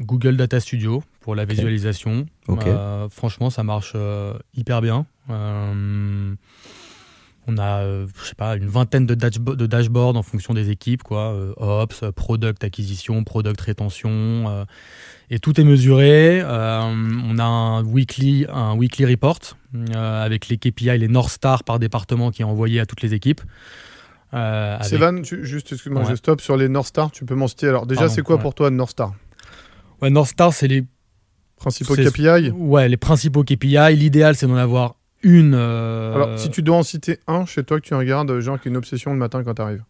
[0.00, 2.26] Google Data Studio pour la visualisation.
[2.50, 5.06] Euh, franchement, ça marche euh, hyper bien.
[5.30, 6.34] Euh,
[7.46, 10.68] on a, euh, je sais pas, une vingtaine de, dashbo- de dashboards en fonction des
[10.68, 11.32] équipes, quoi.
[11.32, 14.10] euh, Ops, Product Acquisition, Product Rétention.
[14.10, 14.64] euh,
[15.30, 16.42] et tout est mesuré.
[16.42, 19.38] Euh, on a un weekly, un weekly report
[19.74, 23.14] euh, avec les KPI, les North Star par département qui est envoyé à toutes les
[23.14, 23.40] équipes.
[24.34, 26.10] Euh, avec- Sévan, tu- juste, excuse-moi, Ouais.
[26.10, 27.10] je stoppe sur les North Star.
[27.10, 27.68] Tu peux m'en citer.
[27.68, 28.42] Alors, déjà, c'est quoi ouais.
[28.42, 29.14] pour toi North Star?
[30.02, 30.84] Ouais, North Star, c'est les
[31.64, 33.96] Principaux KPI Ouais, les principaux KPI.
[33.96, 35.54] L'idéal, c'est d'en avoir une.
[35.54, 38.68] euh, Alors, si tu dois en citer un chez toi que tu regardes, genre qui
[38.68, 39.82] une obsession le matin quand tu arrives.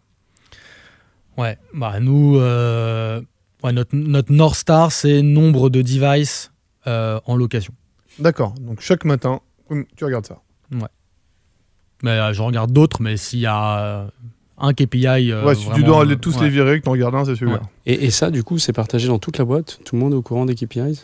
[1.37, 3.21] Ouais, bah nous, euh,
[3.65, 6.53] ouais, notre, notre North Star, c'est nombre de devices
[6.87, 7.75] euh, en location.
[8.21, 8.55] D'accord.
[8.61, 9.41] Donc, chaque matin,
[9.97, 10.39] tu regardes ça.
[12.03, 14.07] Mais euh, j'en regarde d'autres, mais s'il y a
[14.59, 15.33] un KPI.
[15.33, 16.45] euh, ouais, si tu dois aller tous ouais.
[16.45, 17.59] les virer, que tu en regardes un, c'est celui-là.
[17.59, 17.67] Ouais.
[17.87, 19.81] et, et ça, du coup, c'est partagé dans toute la boîte?
[19.85, 21.03] Tout le monde est au courant des KPIs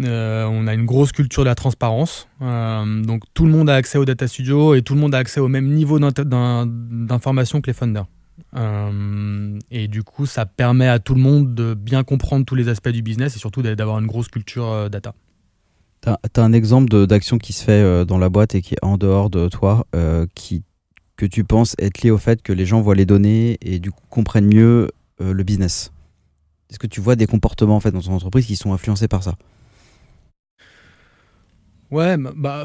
[0.00, 2.28] Euh, on a une grosse culture de la transparence.
[2.42, 5.18] Euh, donc tout le monde a accès au Data Studio et tout le monde a
[5.18, 8.06] accès au même niveau d'information que les funders.
[8.56, 12.68] Euh, et du coup, ça permet à tout le monde de bien comprendre tous les
[12.68, 15.14] aspects du business et surtout d'a- d'avoir une grosse culture data.
[16.00, 18.96] T'as as un exemple d'action qui se fait dans la boîte et qui est en
[18.96, 23.04] dehors de toi, que tu penses être lié au fait que les gens voient les
[23.04, 25.92] données et du coup comprennent mieux le business?
[26.70, 29.22] Est-ce que tu vois des comportements en fait dans ton entreprise qui sont influencés par
[29.22, 29.34] ça?
[31.90, 32.64] Ouais, bah,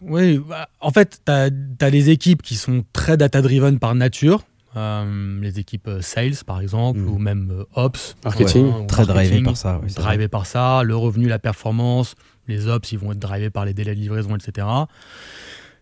[0.00, 1.50] oui, bah, en fait, tu as,
[1.90, 4.42] des équipes qui sont très data-driven par nature.
[4.76, 7.08] Euh, les équipes euh, sales, par exemple, Mhm.
[7.08, 8.14] ou même euh, ops.
[8.24, 8.86] Marketing.
[8.86, 9.80] Très drivé marketing, par ça.
[9.96, 12.14] drivé par ça, le revenu, la performance,
[12.46, 14.66] les ops, ils vont être drivés par les délais de livraison, etc.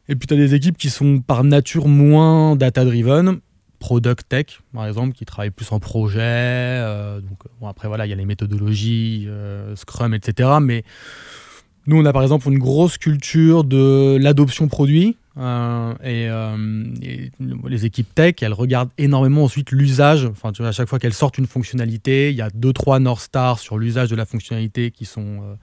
[0.08, 3.40] Et puis tu as des équipes qui sont par nature moins data-driven,
[3.80, 6.20] product tech, par exemple, qui travaillent plus en projet.
[6.22, 10.50] euh, donc, bon, après, voilà, il y a les méthodologies, euh, Scrum, etc.
[10.62, 10.84] Mais
[11.87, 15.16] nous, on a par exemple une grosse culture de l'adoption produit.
[15.37, 16.85] euh, et, euh,
[17.68, 20.25] les équipes tech, elles regardent énormément ensuite l'usage.
[20.27, 23.01] Enfin, tu vois, à chaque fois qu'elles sortent une fonctionnalité, il y a deux trois
[23.01, 25.55] North Stars sur l'usage de la fonctionnalité qui sont euh,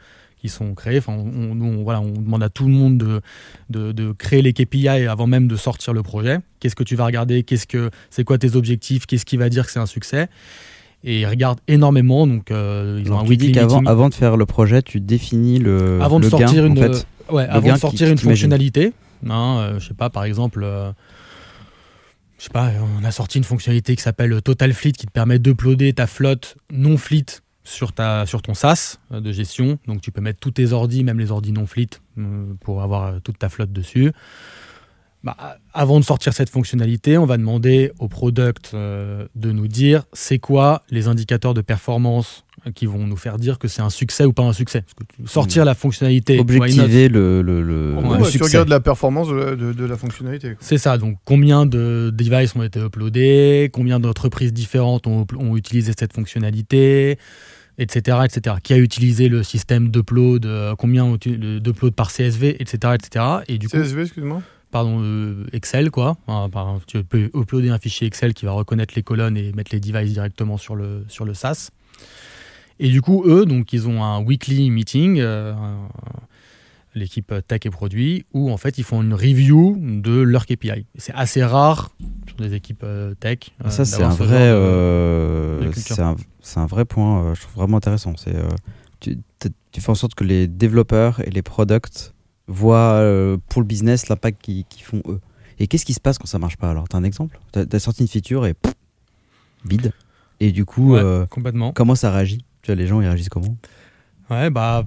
[0.42, 0.98] qui sont créés.
[0.98, 3.22] Enfin, on, on- voilà, on demande à tout le monde de,
[3.70, 6.40] de, de créer les KPI avant même de sortir le projet.
[6.60, 7.44] Qu'est-ce que tu vas regarder?
[7.44, 9.06] Qu'est-ce que c'est quoi tes objectifs?
[9.06, 10.28] Qu'est-ce qui va dire que c'est un succès?
[11.04, 12.28] Et ils regardent énormément.
[12.28, 13.92] Donc, euh, ils ont un weekly qu'avant meeting.
[13.92, 16.82] avant de faire le projet, tu définis le, avant de le sortir gain, une, en
[16.82, 17.08] fait.
[17.32, 18.94] ouais, Le avant de sortir qui une fonctionnalité,
[19.28, 20.92] hein, euh, je sais pas, par exemple, euh,
[22.38, 25.40] je sais pas, on a sorti une fonctionnalité qui s'appelle Total Fleet qui te permet
[25.40, 29.78] d'uploader ta flotte non fleet sur ta sur ton SaaS euh, de gestion.
[29.88, 33.06] Donc tu peux mettre tous tes ordis, même les ordis non fleet, euh, pour avoir
[33.06, 34.12] euh, toute ta flotte dessus.
[35.24, 35.38] Bah,
[35.74, 40.40] avant de sortir cette fonctionnalité, on va demander au product euh, de nous dire c'est
[40.40, 42.44] quoi les indicateurs de performance
[42.76, 44.82] qui vont nous faire dire que c'est un succès ou pas un succès.
[44.82, 48.46] Parce que tu- sortir la fonctionnalité, Objectiver le, le, le, Ouais, le Ouais, tu succès.
[48.46, 50.56] regardes la performance de la, de- de la fonctionnalité.
[50.60, 55.94] C'est ça, donc combien de devices ont été uploadés, combien d'entreprises différentes ont, ont utilisé
[55.98, 57.18] cette fonctionnalité,
[57.78, 58.56] etc., etc.
[58.62, 62.94] Qui a utilisé le système d'upload, euh, combien ont uti- le- d'upload par CSV, etc.,
[62.96, 63.26] etc.
[63.48, 64.42] Et du CSV, excuse-moi?
[64.72, 66.18] Pardon, euh, Excel, quoi.
[66.28, 69.80] Enfin, tu peux uploader un fichier Excel qui va reconnaître les colonnes et mettre les
[69.80, 71.70] devices directement sur le, sur le SaaS.
[72.80, 75.54] Et du coup, eux, donc, ils ont un weekly meeting euh,
[76.96, 80.86] l'équipe tech et produit, où en fait ils font une review de leur KPI.
[80.96, 81.92] C'est assez rare
[82.28, 83.40] sur des équipes euh, tech.
[83.64, 86.16] euh, ça c'est un vrai, euh, c'est un,
[86.56, 87.34] un, vrai point.
[87.34, 88.14] je trouve vraiment intéressant.
[88.18, 88.36] C'est
[89.00, 89.18] tu,
[89.72, 92.14] tu, fais en sorte que les développeurs et les products
[92.52, 93.02] voient
[93.50, 95.20] pour le business l'impact qu'ils font eux.
[95.60, 96.88] Et qu'est-ce qui se passe quand ça marche pas alors?
[96.88, 97.40] T'as un exemple?
[97.52, 98.56] T'as as sorti une feature et
[99.66, 99.92] vide.
[100.40, 101.72] Et du coup, ouais, complètement.
[101.72, 102.44] comment ça réagit?
[102.62, 103.56] Tu vois, les gens ils réagissent comment?
[104.32, 104.86] Ouais, bah,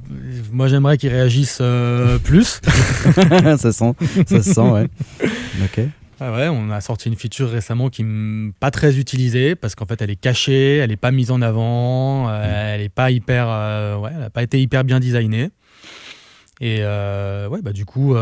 [0.53, 2.63] moi j'aimerais qu'ils réagissent euh, plus.
[3.59, 3.93] ça sent,
[4.27, 4.89] ça sent, ouais.
[5.65, 5.81] Ok.
[6.19, 9.85] Ah ouais, on a sorti une feature récemment qui n'est pas très utilisée parce qu'en
[9.85, 12.75] fait elle est cachée, elle n'est pas mise en avant, euh, mm.
[12.75, 15.51] elle n'est pas hyper, euh, ouais, elle n'a pas été hyper bien designée.
[16.61, 18.15] Et ouais, bah du coup,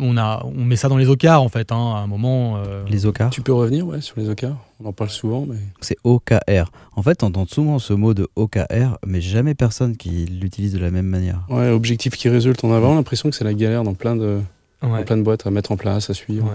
[0.00, 2.56] on, a, on met ça dans les OKR en fait, hein, à un moment.
[2.56, 5.46] Euh, les OKR Tu peux revenir ouais, sur les OKR On en parle souvent.
[5.46, 5.58] Mais...
[5.80, 6.70] C'est OKR.
[6.94, 10.78] En fait, on entend souvent ce mot de OKR, mais jamais personne qui l'utilise de
[10.78, 11.44] la même manière.
[11.48, 12.64] Ouais, objectif qui résulte.
[12.64, 14.40] On a vraiment l'impression que c'est la galère dans plein, de,
[14.80, 16.50] plein de boîtes à mettre en place, à suivre.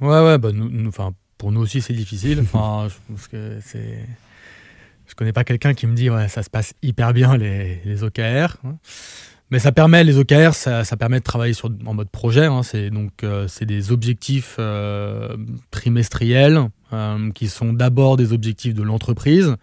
[0.00, 0.90] Ouais, ouais, ouais bah, nous,
[1.38, 2.40] pour nous aussi c'est difficile.
[2.42, 3.98] Enfin, je pense que c'est.
[5.06, 8.02] Je connais pas quelqu'un qui me dit ouais ça se passe hyper bien les, les
[8.02, 8.56] OKR.
[9.50, 11.54] Mais ça permet, les OKR, ça, permet de travailler
[11.86, 12.46] en mode projet.
[12.46, 12.62] Hein.
[12.62, 15.36] c'est donc euh, des objectifs euh,
[15.70, 19.54] trimestriels euh, qui sont d'abord des objectifs de l'entreprise,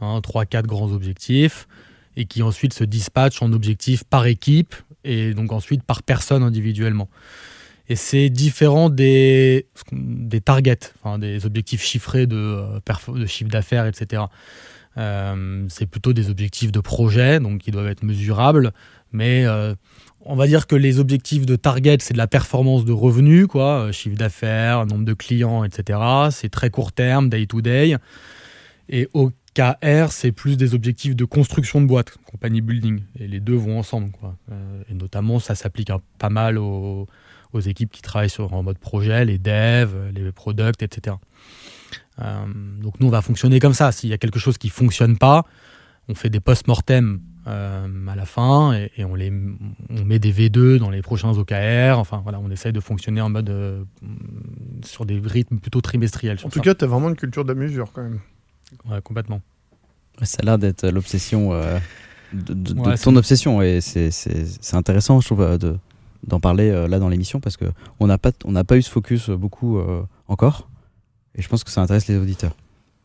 [0.00, 1.68] hein, 3-4 grands objectifs,
[2.16, 7.08] et qui ensuite se dispatchent en objectifs par équipe et donc ensuite par personne individuellement.
[7.88, 12.62] Et c'est différent des, des targets, des objectifs chiffrés de,
[13.14, 14.24] de chiffre d'affaires, etc.
[14.96, 18.72] c'est plutôt des objectifs de projet, donc qui doivent être mesurables,
[19.12, 19.74] mais euh,
[20.20, 23.86] on va dire que les objectifs de target, c'est de la performance de revenus, quoi,
[23.86, 25.98] euh, chiffre d'affaires, nombre de clients, etc.
[26.30, 27.96] C'est très court terme, day to day.
[28.88, 33.02] Et OKR, c'est plus des objectifs de construction de boîte, company building.
[33.18, 34.10] Et les deux vont ensemble.
[34.12, 34.36] Quoi.
[34.52, 37.06] Euh, et notamment, ça s'applique pas mal aux,
[37.66, 41.16] équipes qui travaillent sur, en mode projet, les devs, les products, etc.
[42.80, 43.90] donc nous, on va fonctionner comme ça.
[43.90, 45.44] S'il y a quelque chose qui ne fonctionne pas,
[46.08, 47.20] on fait des post-mortem
[47.50, 49.32] euh, à la fin et, on, les,
[49.90, 51.98] on met des V2 dans les prochains OKR.
[51.98, 53.84] Enfin voilà, on essaye de fonctionner en mode euh,
[54.84, 56.38] sur des rythmes plutôt trimestriels.
[56.44, 58.20] En tout cas, tu as vraiment une culture de mesure quand même.
[58.88, 59.40] Ouais, complètement.
[60.22, 61.78] Ça a l'air d'être l'obsession euh,
[62.32, 65.58] de, ton obsession et c'est intéressant, je trouve,
[66.26, 69.80] d'en parler là dans l'émission parce qu'on n'a pas, on pas eu ce focus beaucoup
[70.28, 70.68] encore
[71.36, 72.54] et je pense que ça intéresse les auditeurs.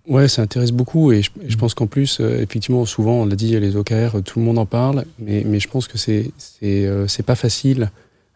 [0.07, 3.59] Ouais, ça intéresse beaucoup et je, pense qu'en plus, euh, effectivement, souvent, on l'a dit,
[3.59, 7.07] les OKR, tout le monde en parle, mais, mais je pense que c'est c'est euh,
[7.25, 7.89] pas facile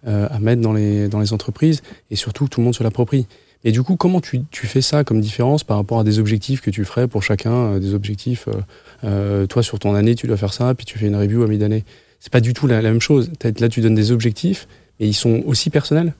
[0.07, 3.27] euh, à mettre dans les, dans les entreprises et surtout, tout le monde se l'approprie.
[3.63, 6.61] Et du coup, comment tu, tu, fais ça comme différence par rapport à des objectifs
[6.61, 8.47] que tu ferais pour chacun, des objectifs,
[9.01, 11.83] toi, sur ton année, tu dois faire ça, puis tu fais une review à mi-d'année?
[12.21, 13.29] C'est pas du tout la, la même chose.
[13.59, 14.65] Là, tu donnes des objectifs,
[14.99, 16.13] mais ils sont aussi personnels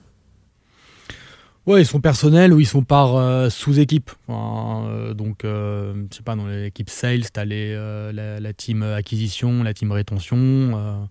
[1.66, 4.10] Ouais, ils sont personnels ou ils sont par euh, sous-équipe.
[4.30, 9.62] Euh, donc, euh, je sais pas, dans l'équipe sales, tu as la, la, team acquisition,
[9.62, 11.08] la team rétention.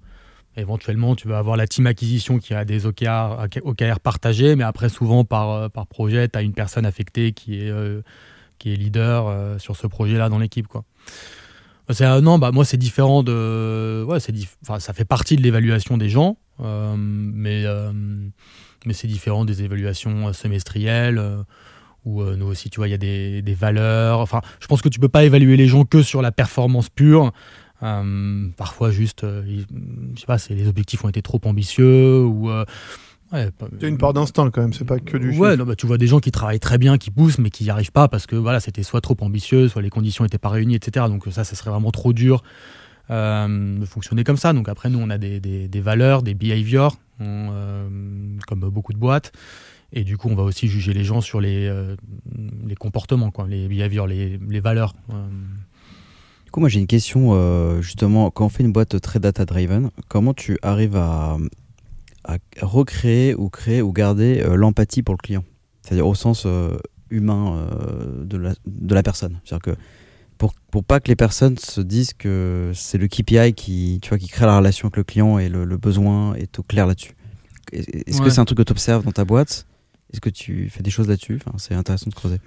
[0.57, 4.89] éventuellement, tu vas avoir la team acquisition qui a des OKR, OKR partagés, mais après,
[4.89, 7.71] souvent, par, par projet, tu as une personne affectée qui est,
[8.57, 10.67] qui est leader sur ce projet-là dans l'équipe.
[12.01, 14.03] non, bah, moi, c'est différent de.
[14.07, 14.33] Ouais, c'est
[14.79, 17.65] ça fait partie de l'évaluation des gens, mais
[18.85, 21.43] mais c'est différent des évaluations euh, semestrielles euh,
[22.05, 24.19] où euh, nous aussi, tu vois, il y a des, des, valeurs.
[24.19, 27.31] Enfin, je pense que tu peux pas évaluer les gens que sur la performance pure.
[27.81, 32.49] parfois, juste, je sais pas, les objectifs ont été trop ambitieux ou.
[33.31, 33.47] Ouais,
[33.79, 35.99] c'est une part d'instinct quand même, c'est pas que du Ouais, non, bah, tu vois
[35.99, 38.35] des gens qui travaillent très bien, qui poussent, mais qui n'y arrivent pas parce que
[38.35, 41.05] voilà, c'était soit trop ambitieux, soit les conditions n'étaient pas réunies, etc.
[41.07, 42.41] Donc ça, ça serait vraiment trop dur
[43.09, 44.53] de fonctionner comme ça.
[44.53, 47.87] Donc après, nous, on a des, des, valeurs, des behaviors, euh,
[48.47, 49.31] comme beaucoup de boîtes.
[49.91, 51.95] Et du coup, on va aussi juger les gens sur les, euh,
[52.67, 54.93] les comportements, quoi, les behaviors, les, les valeurs.
[55.09, 55.27] Euh.
[56.45, 60.33] Du coup, moi j'ai une question, justement, quand on fait une boîte très data-driven, comment
[60.33, 61.37] tu arrives à,
[62.23, 65.43] à, recréer ou créer ou garder l'empathie pour le client?
[65.83, 66.47] C'est-à-dire au sens
[67.11, 67.67] humain
[68.23, 69.39] de, la, de la personne.
[69.43, 69.79] C'est-à-dire que
[70.39, 74.17] pour, pour pas que les personnes se disent que c'est le KPI qui, tu vois,
[74.17, 77.15] qui crée la relation avec le client et le, besoin est au clair là-dessus.
[77.73, 79.67] Est-ce que c'est un truc que tu observes dans ta boîte?
[80.11, 81.39] Est-ce que tu fais des choses là-dessus?
[81.45, 82.37] Enfin, C'est intéressant de creuser.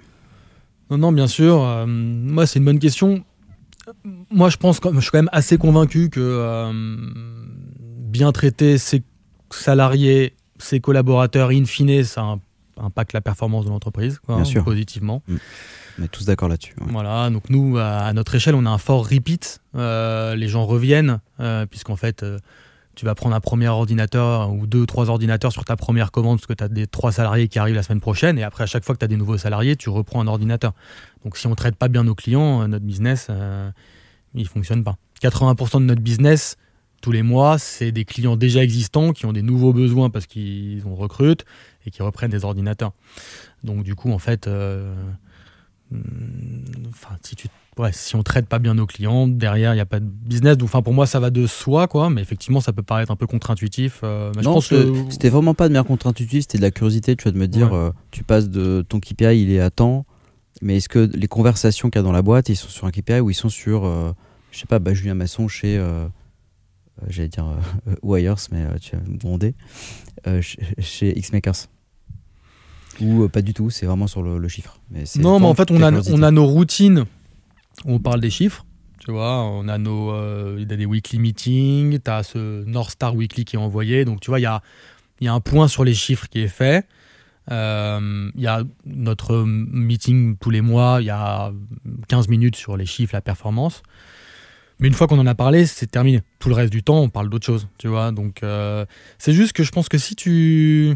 [0.89, 1.63] Non, non, bien sûr.
[1.63, 3.23] Euh, moi, c'est une bonne question.
[4.31, 6.73] Moi, je pense, je suis quand même assez convaincu que euh,
[7.79, 9.03] bien traiter ses
[9.51, 12.37] salariés, ses collaborateurs, in fine, ça
[12.77, 14.63] impacte la performance de l'entreprise, sûr.
[14.63, 15.21] positivement.
[15.27, 15.35] Mm.
[15.99, 16.73] On est tous d'accord là-dessus.
[16.81, 19.61] Voilà, donc nous, à notre échelle, on a un fort repeat.
[19.75, 22.39] Euh, les gens reviennent, euh, puisqu'en fait, euh,
[22.95, 26.47] tu vas prendre un premier ordinateur ou deux, trois ordinateurs sur ta première commande parce
[26.47, 28.83] que tu as des trois salariés qui arrivent la semaine prochaine et après à chaque
[28.83, 30.73] fois que tu as des nouveaux salariés, tu reprends un ordinateur.
[31.23, 33.29] Donc si on traite pas bien nos clients, notre business,
[34.35, 34.95] il fonctionne pas.
[35.23, 36.57] 80% de notre business,
[37.01, 40.85] tous les mois, c'est des clients déjà existants qui ont des nouveaux besoins parce qu'ils
[40.85, 41.45] ont recrutent
[41.85, 42.93] et qui reprennent des ordinateurs.
[43.63, 44.93] Donc du coup, en fait, euh,
[45.91, 45.97] hmm,
[46.89, 49.85] enfin, si tu ouais, si on traite pas bien nos clients, derrière il n'y a
[49.85, 50.57] pas de business.
[50.57, 52.09] Donc, enfin, pour moi, ça va de soi, quoi.
[52.09, 54.01] Mais effectivement, ça peut paraître un peu contre-intuitif.
[54.03, 56.71] euh, mais je non, pense que c'était vraiment pas de manière contre-intuitive, c'était de la
[56.71, 57.77] curiosité, tu vois, de me dire, Ouais.
[57.79, 60.05] euh, tu passes de ton KPI, il est à temps,
[60.61, 62.91] mais est-ce que les conversations qu'il y a dans la boîte, ils sont sur un
[62.91, 64.11] KPI ou ils sont sur, euh,
[64.51, 66.05] je sais pas, bah, Julien Masson chez, euh,
[67.07, 67.47] j'allais dire
[68.03, 69.55] Wires, mais tu vas me gronder,
[70.41, 71.67] chez, chez Xmakers
[73.01, 74.79] Ou euh, pas du tout, c'est vraiment sur le, le chiffre.
[74.91, 77.05] Mais non, mais en fait, on a, on a nos routines
[77.85, 78.65] où on parle des chiffres.
[78.99, 82.63] Tu vois, on a nos, euh, il y a des weekly meetings, tu as ce
[82.63, 84.05] North Star Weekly qui est envoyé.
[84.05, 84.61] Donc, tu vois, il y a,
[85.19, 86.87] y a un point sur les chiffres qui est fait.
[87.51, 91.51] Euh, Il y a notre meeting tous les mois, il y a
[92.07, 93.83] 15 minutes sur les chiffres, la performance.
[94.79, 96.21] Mais une fois qu'on en a parlé, c'est terminé.
[96.39, 98.11] Tout le reste du temps, on parle d'autre chose, tu vois.
[98.11, 98.85] Donc, euh,
[99.17, 100.95] c'est juste que je pense que si tu...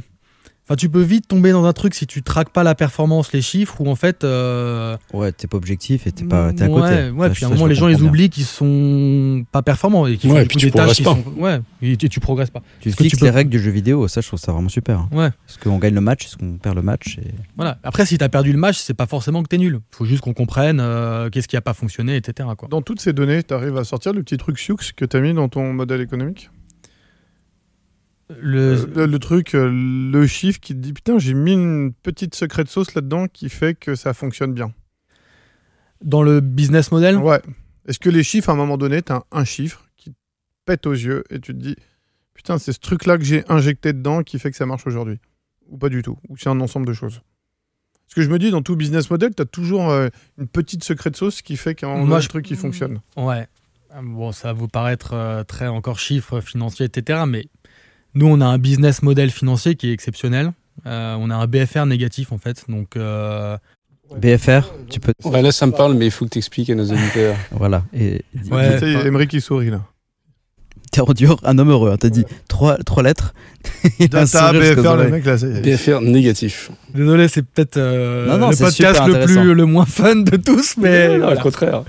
[0.70, 3.42] Enfin, tu peux vite tomber dans un truc si tu traques pas la performance, les
[3.42, 4.26] chiffres, où en fait...
[4.26, 6.82] euh, Ouais, t'es pas objectif et t'es pas, t'es à côté.
[6.82, 9.62] Ouais, ouais, Ça, puis à un moment, le les gens, ils oublient qu'ils sont pas
[9.62, 11.24] performants et qu'ils Ouais, font et puis tu des tâches sont...
[11.38, 12.62] Ouais, et tu, tu progresses pas.
[12.82, 15.08] Tu fixes tu peux- les règles du jeu vidéo, ça, je trouve ça vraiment super.
[15.14, 17.32] Ouais, Est-ce qu'on gagne le match, est-ce qu'on perd le match et...
[17.56, 17.78] voilà.
[17.84, 19.80] Après, si t'as perdu le match, c'est pas forcément que t'es nul.
[19.92, 22.50] Faut juste qu'on comprenne euh, qu'est-ce qui a pas fonctionné, etc.
[22.58, 22.68] Quoi.
[22.70, 25.20] Dans toutes ces données, tu arrives à sortir le petit truc Sioux que tu as
[25.22, 26.50] mis dans ton modèle économique?
[28.30, 28.60] Le...
[28.60, 32.36] Euh, le, le truc, euh, le chiffre qui te dit putain, j'ai mis une petite
[32.36, 34.74] secret de sauce là-dedans qui fait que ça fonctionne bien.
[36.04, 37.42] Dans le business model, Ouais.
[37.88, 40.16] Est-ce que les chiffres, à un moment donné, tu as un chiffre qui te
[40.66, 41.76] pète aux yeux et tu te dis
[42.34, 45.20] putain, c'est ce truc-là que j'ai injecté dedans qui fait que ça marche aujourd'hui?
[45.70, 46.18] Ou pas du tout?
[46.30, 47.22] Ou c'est un ensemble de choses?
[48.06, 50.84] Parce que je me dis, dans tout business model, tu as toujours euh, une petite
[50.84, 53.00] secret de sauce qui fait qu'un je- truc qui fonctionne.
[53.16, 53.48] Ouais.
[54.04, 57.24] Bon, ça va vous paraître euh, très encore chiffres financiers, etc.
[57.28, 57.48] Mais
[58.14, 60.52] nous, on a un business model financier qui est exceptionnel.
[60.86, 62.64] Euh, on a un BFR négatif, en fait.
[62.70, 63.58] Donc, euh,
[64.16, 65.14] BFR, tu peux.
[65.26, 67.36] Ouais, là, ça me parle, mais il faut que tu expliques à nos auditeurs.
[67.52, 67.84] Voilà.
[67.94, 68.74] Et Ouais.
[68.80, 69.82] Tu sais, Emery qui sourit là.
[70.98, 71.92] rendu un homme heureux.
[71.92, 71.98] hein.
[72.00, 73.34] T'as dit trois, trois lettres.
[74.00, 75.36] Data, BFR, le mec là.
[75.36, 76.72] BFR négatif.
[76.94, 80.78] désolé, c'est peut-être euh, le c'est podcast le, plus, le moins fun de tous.
[80.78, 81.40] Mais Non, voilà.
[81.40, 81.84] Au contraire.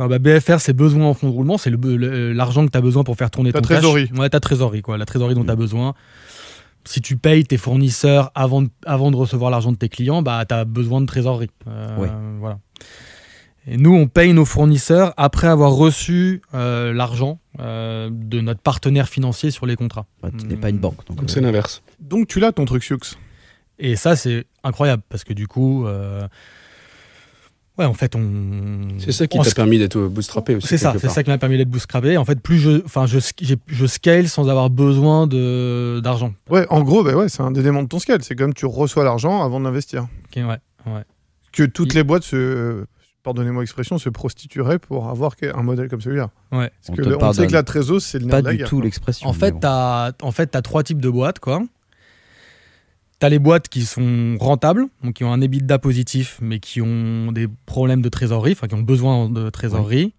[0.00, 1.58] Non, bah, BFR, c'est besoin en fonds de roulement.
[1.58, 3.78] C'est le- l'argent que tu as besoin pour faire tourner Ta ton cash.
[3.78, 4.10] trésorerie.
[4.16, 4.96] Ouais, ta trésorerie, quoi.
[4.98, 5.46] La trésorerie dont Mm.
[5.46, 5.94] tu as besoin.
[6.84, 10.42] Si tu payes tes fournisseurs avant de, avant de recevoir l'argent de tes clients, bah,
[10.48, 11.50] tu as besoin de trésorerie.
[11.68, 12.08] Euh, Ouais.
[12.40, 12.58] Voilà.
[13.66, 19.06] Et nous, on paye nos fournisseurs après avoir reçu euh, l'argent euh, de notre partenaire
[19.08, 20.06] financier sur les contrats.
[20.22, 21.06] Ouais, tu n'es pas une banque.
[21.08, 21.82] Donc, euh, c'est l'inverse.
[22.00, 22.96] Donc tu l'as ton truc Sioux.
[23.78, 26.26] Et ça, c'est incroyable parce que du coup, euh,
[27.80, 28.88] ouais, en fait, on.
[28.98, 30.68] C'est ça qui t'a permis d'être bootstrappé aussi.
[30.68, 32.16] C'est ça, c'est ça qui m'a permis d'être bootstrappé.
[32.16, 33.18] En fait, plus je, enfin, je,
[33.66, 36.32] je scale sans avoir besoin de d'argent.
[36.48, 38.22] Ouais, en gros, bah ouais, c'est un élément de ton scale.
[38.22, 40.02] C'est comme tu reçois l'argent avant d'investir.
[40.26, 40.44] Ok, ouais,
[40.92, 41.02] ouais.
[41.52, 42.84] Que toutes Il- les boîtes se,
[43.24, 46.30] pardonnez-moi l'expression, se prostitueraient pour avoir un modèle comme celui-là.
[46.52, 46.70] Ouais.
[46.86, 48.52] Parce On que le- on sait que la trésor, c'est le nerf pas de la
[48.52, 49.28] du guerre, tout l'expression.
[49.28, 49.58] En fait, bon.
[49.60, 51.62] t'as, en fait, t'as trois types de boîtes, quoi.
[53.20, 57.30] T'as les boîtes qui sont rentables, donc qui ont un EBITDA positif, mais qui ont
[57.32, 60.14] des problèmes de trésorerie, enfin qui ont besoin de trésorerie.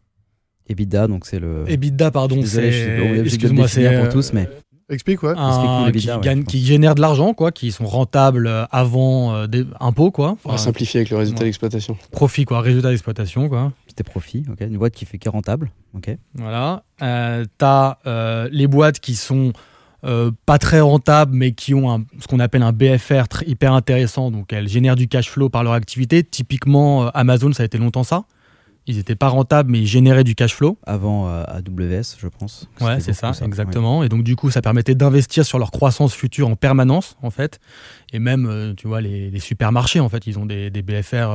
[0.69, 1.65] EBITDA, donc c'est le.
[1.67, 3.19] EBITDA, pardon, c'est.
[3.25, 3.83] Excuse-moi, c'est.
[3.95, 4.47] pour euh, tous, mais
[4.89, 5.33] Explique, ouais.
[5.37, 9.65] un- qui, ouais, qui génèrent de l'argent, quoi, qui sont rentables euh, avant euh, des
[9.79, 10.35] impôts, quoi.
[10.43, 11.45] On va Enfin, simplifier avec le résultat ouais.
[11.47, 11.97] d'exploitation.
[12.11, 13.71] profit, quoi, résultat d'exploitation, quoi.
[13.87, 14.43] c'était profit.
[14.51, 15.71] ok Une boîte qui fait qui est rentable.
[15.95, 16.83] ok Voilà.
[17.01, 19.53] Euh, T'as euh, les boîtes qui sont
[20.03, 23.73] euh, pas très rentables, mais qui ont un- ce qu'on appelle un BFR très- hyper
[23.73, 24.31] intéressant.
[24.31, 26.23] Donc elles génèrent du cash flow par leur activité.
[26.23, 28.23] Typiquement, euh, Amazon, ça a été longtemps ça.
[28.87, 30.75] Ils n'étaient pas rentables, mais ils généraient du cash flow.
[30.87, 32.67] Avant euh, AWS, je pense.
[32.81, 34.03] Ouais, c'est ça, exactement.
[34.03, 37.59] Et donc du coup, ça permettait d'investir sur leur croissance future en permanence, en fait.
[38.11, 41.29] Et même, tu vois, les, les supermarchés, en fait, ils ont des, des BFR.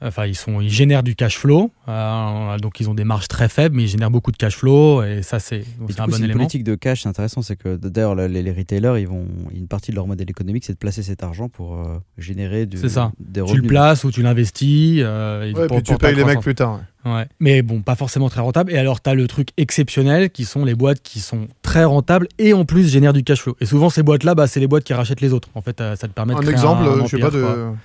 [0.00, 3.48] Enfin, ils, sont, ils génèrent du cash flow, euh, donc ils ont des marges très
[3.48, 6.18] faibles, mais ils génèrent beaucoup de cash flow, et ça, c'est un coup, bon c'est
[6.18, 6.38] une élément.
[6.38, 9.90] politique de cash, c'est intéressant, c'est que d'ailleurs les, les retailers, ils vont, une partie
[9.90, 13.10] de leur modèle économique, c'est de placer cet argent pour euh, générer du, C'est ça.
[13.18, 13.62] des tu revenus.
[13.62, 15.00] le places ou tu l'investis.
[15.02, 16.74] euh, Ouais, pour- puis tu payes les mecs plus tard.
[16.74, 17.12] ouais.
[17.12, 17.26] Ouais.
[17.40, 18.70] Mais bon, pas forcément très rentable.
[18.72, 22.28] Et alors, tu as le truc exceptionnel qui sont les boîtes qui sont très rentables
[22.38, 23.56] et en plus génèrent du cash flow.
[23.60, 25.48] Et souvent, ces boîtes-là, bah, c'est les boîtes qui rachètent les autres.
[25.54, 27.36] En fait, euh, ça te permet de Un créer exemple, un, je sais empire, pas,
[27.36, 27.42] de.
[27.42, 27.76] quoi.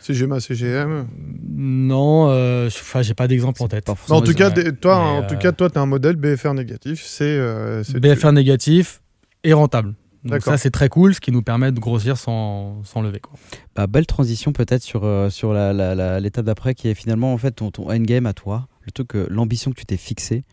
[0.00, 1.06] CGMA, CGM.
[1.56, 3.88] Non, euh, enfin, j'ai pas d'exemple en tête.
[3.88, 7.04] En tout cas, toi, en tout euh, cas, toi, t'as un modèle BFR négatif.
[7.04, 9.02] C'est euh, BFR négatif
[9.44, 9.94] et rentable.
[10.24, 13.20] Donc ça, c'est très cool, ce qui nous permet de grossir sans, sans lever.
[13.20, 13.34] Quoi.
[13.76, 17.32] Bah, belle transition peut-être sur, euh, sur la- la- la- l'étape d'après qui est finalement
[17.32, 20.44] en fait ton, ton endgame à toi, le truc, que- l'ambition que tu t'es fixée,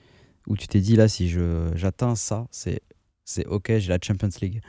[0.47, 2.79] où tu t'es dit là si je j'atteins ça, c'est
[3.23, 4.61] c'est ok, j'ai la Champions League.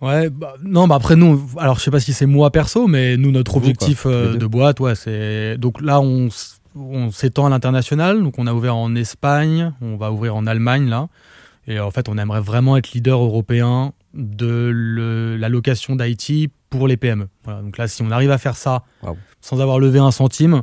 [0.00, 3.16] Ouais, bah, non, bah après nous, alors je sais pas si c'est moi perso, mais
[3.16, 6.28] nous notre Vous, objectif euh, de boîte, ouais, c'est donc là on,
[7.10, 11.08] s'étend à l'international, donc on a ouvert en Espagne, on va ouvrir en Allemagne là,
[11.66, 16.86] et en fait on aimerait vraiment être leader européen de le- la location d'IT pour
[16.86, 17.26] les PME.
[17.42, 18.84] Voilà, donc là si on arrive à faire ça
[19.40, 20.62] sans avoir levé un centime,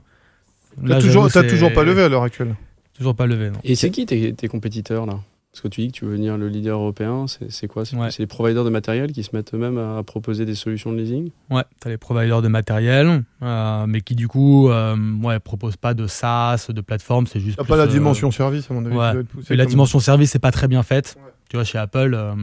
[0.88, 2.56] T'as toujours, toujours pas levé à l'heure actuelle.
[2.98, 3.60] Toujours pas levé, non.
[3.64, 5.20] Et c'est qui tes, tes compétiteurs là?
[5.56, 7.86] Parce que tu dis que tu veux devenir le leader européen, c'est quoi?
[7.86, 8.10] C'est Ouais.
[8.20, 11.30] les providers de matériel qui se mettent eux-mêmes à proposer des solutions de leasing?
[11.50, 15.94] Ouais, t'as les providers de matériel, euh, mais qui du coup, euh, ouais, proposent pas
[15.94, 17.58] de SaaS, de plateforme, c'est juste.
[17.58, 18.98] Plus, pas la euh, dimension service, à mon avis.
[18.98, 19.24] ouais.
[19.50, 21.16] Et la comme- dimension service, c'est pas très bien faite.
[21.24, 21.32] Ouais.
[21.50, 22.36] Tu vois, chez Apple, euh,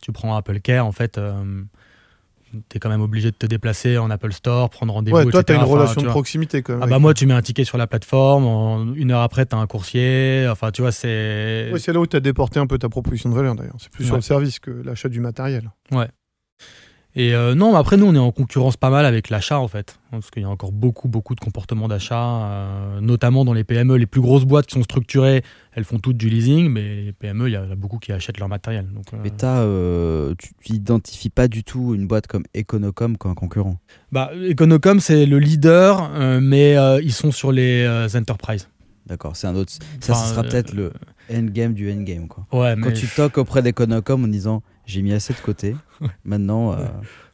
[0.00, 1.18] tu prends Apple Care, en fait,
[2.68, 5.16] tu es quand même obligé de te déplacer en Apple Store, prendre rendez-vous.
[5.16, 6.82] Ouais, toi, t'as une Enfin, relation de proximité quand même.
[6.82, 9.56] Ah bah moi, tu mets un ticket sur la plateforme, en une heure après, t'as
[9.56, 10.46] un coursier.
[10.50, 11.70] Enfin, tu vois, c'est.
[11.72, 13.76] Ouais, c'est là où tu as déporté un peu ta proposition de valeur d'ailleurs.
[13.78, 14.18] C'est plus sur Ouais.
[14.18, 15.70] le service que l'achat du matériel.
[17.18, 19.66] Et euh, non, mais après, nous, on est en concurrence pas mal avec l'achat, en
[19.66, 19.98] fait.
[20.12, 23.96] Parce qu'il y a encore beaucoup, beaucoup de comportements d'achat, euh, notamment dans les PME.
[23.96, 25.42] Les plus grosses boîtes qui sont structurées,
[25.72, 28.48] elles font toutes du leasing, mais les PME, il y a beaucoup qui achètent leur
[28.48, 28.86] matériel.
[28.94, 33.32] Donc, euh, Mais euh, tu tu identifies pas du tout une boîte comme Econocom comme
[33.32, 33.78] un concurrent?
[34.12, 36.10] bah, Econocom, c'est le leader,
[36.40, 38.68] mais ils sont sur les enterprises.
[39.06, 39.72] D'accord, c'est un autre.
[39.72, 40.92] Ça, Enfin, ce sera peut-être le
[41.34, 42.46] endgame du endgame quoi.
[42.52, 45.76] Ouais, mais Quand tu toques auprès d'Econocom en disant j'ai mis assez de côté,
[46.24, 46.86] maintenant, euh,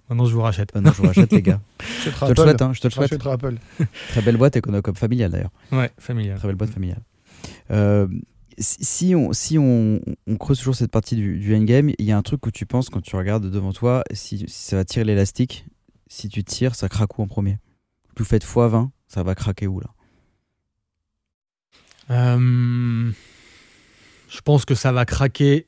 [0.08, 0.74] maintenant, je vous rachète.
[0.74, 1.60] maintenant je vous rachète les gars.
[2.04, 3.26] Je te le souhaite, hein, je te le souhaite.
[3.26, 3.56] Apple.
[4.10, 5.52] Très belle boîte Econocom familiale d'ailleurs.
[5.72, 6.36] Ouais, familial.
[6.36, 7.00] Très belle boîte familiale.
[7.70, 8.06] Euh,
[8.58, 12.12] si si on, si on, on creuse toujours cette partie du, du endgame, il y
[12.12, 14.84] a un truc où tu penses quand tu regardes devant toi, si, si ça va
[14.84, 15.64] tirer l'élastique,
[16.08, 17.58] si tu tires, ça craque où en premier?
[18.16, 19.88] Vous faites x20, ça va craquer où là?
[22.10, 23.10] Euh,
[24.28, 25.66] je pense que ça va craquer.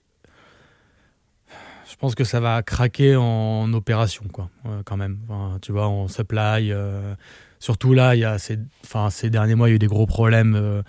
[1.97, 5.19] Je pense que ça va craquer en opération, quoi, euh, quand même.
[5.29, 6.71] Enfin, tu vois, en supply.
[6.71, 7.15] euh,
[7.59, 9.87] surtout là, il y a ces, enfin, ces derniers mois, il y a eu des
[9.87, 10.83] gros problèmes euh,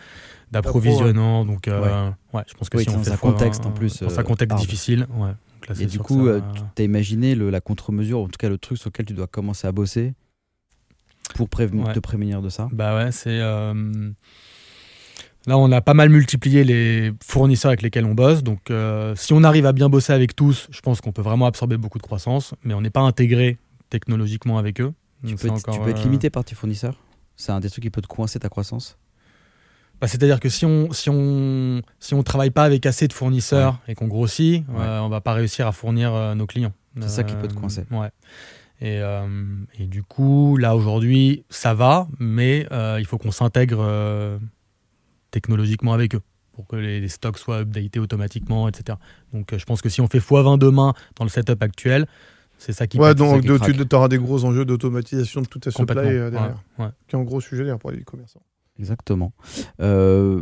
[0.51, 1.45] d'approvisionnement.
[1.45, 2.43] Donc, ouais.
[2.47, 4.23] je pense que Oui, si on dans fait un fois- contexte, en plus, Dans un
[4.23, 5.29] contexte difficile, ouais.
[5.29, 6.41] Donc là, c'est Et du coup, va-
[6.75, 9.27] tu as imaginé le- la contre-mesure, en tout cas le truc sur lequel tu dois
[9.27, 10.13] commencer à bosser
[11.35, 11.93] pour Ouais.
[11.93, 12.67] te prémunir de ça?
[12.73, 13.39] Bah ouais, c'est.
[15.47, 18.43] Là, on a pas mal multiplié les fournisseurs avec lesquels on bosse.
[18.43, 21.45] Donc, euh, si on arrive à bien bosser avec tous, je pense qu'on peut vraiment
[21.45, 22.53] absorber beaucoup de croissance.
[22.63, 23.57] Mais on n'est pas intégré
[23.89, 24.93] technologiquement avec eux.
[25.25, 26.97] Tu peux, être, tu encore, peux être euh, limité par tes fournisseurs?
[27.37, 28.97] C'est un des trucs qui peut te coincer ta croissance?
[30.01, 33.79] Bah, C'est-à-dire que si on si on si on travaille pas avec assez de fournisseurs
[33.87, 34.75] et qu'on grossit, Ouais.
[34.81, 36.73] euh, on va pas réussir à fournir euh, nos clients.
[36.99, 37.85] C'est ça qui peut te coincer.
[37.91, 38.09] Ouais.
[38.81, 38.99] Et,
[39.79, 42.67] et du coup, là aujourd'hui, ça va, mais
[42.99, 43.77] il faut qu'on s'intègre
[45.41, 46.21] technologiquement avec eux
[46.53, 48.97] pour que les, les stocks soient updatés automatiquement, etc.
[49.33, 52.07] Donc euh, je pense que si on fait x20 demain dans le setup actuel,
[52.57, 53.19] c'est ça qui Ouais, pète.
[53.19, 56.31] ça donc qui de- tu auras des gros enjeux d'automatisation de toute ta supply euh,
[56.31, 56.63] derrière.
[56.79, 56.91] Ouais, ouais.
[57.07, 58.41] Qui est un gros sujet d'ailleurs pour les commerçants.
[58.79, 59.33] Exactement.
[59.79, 60.41] Euh,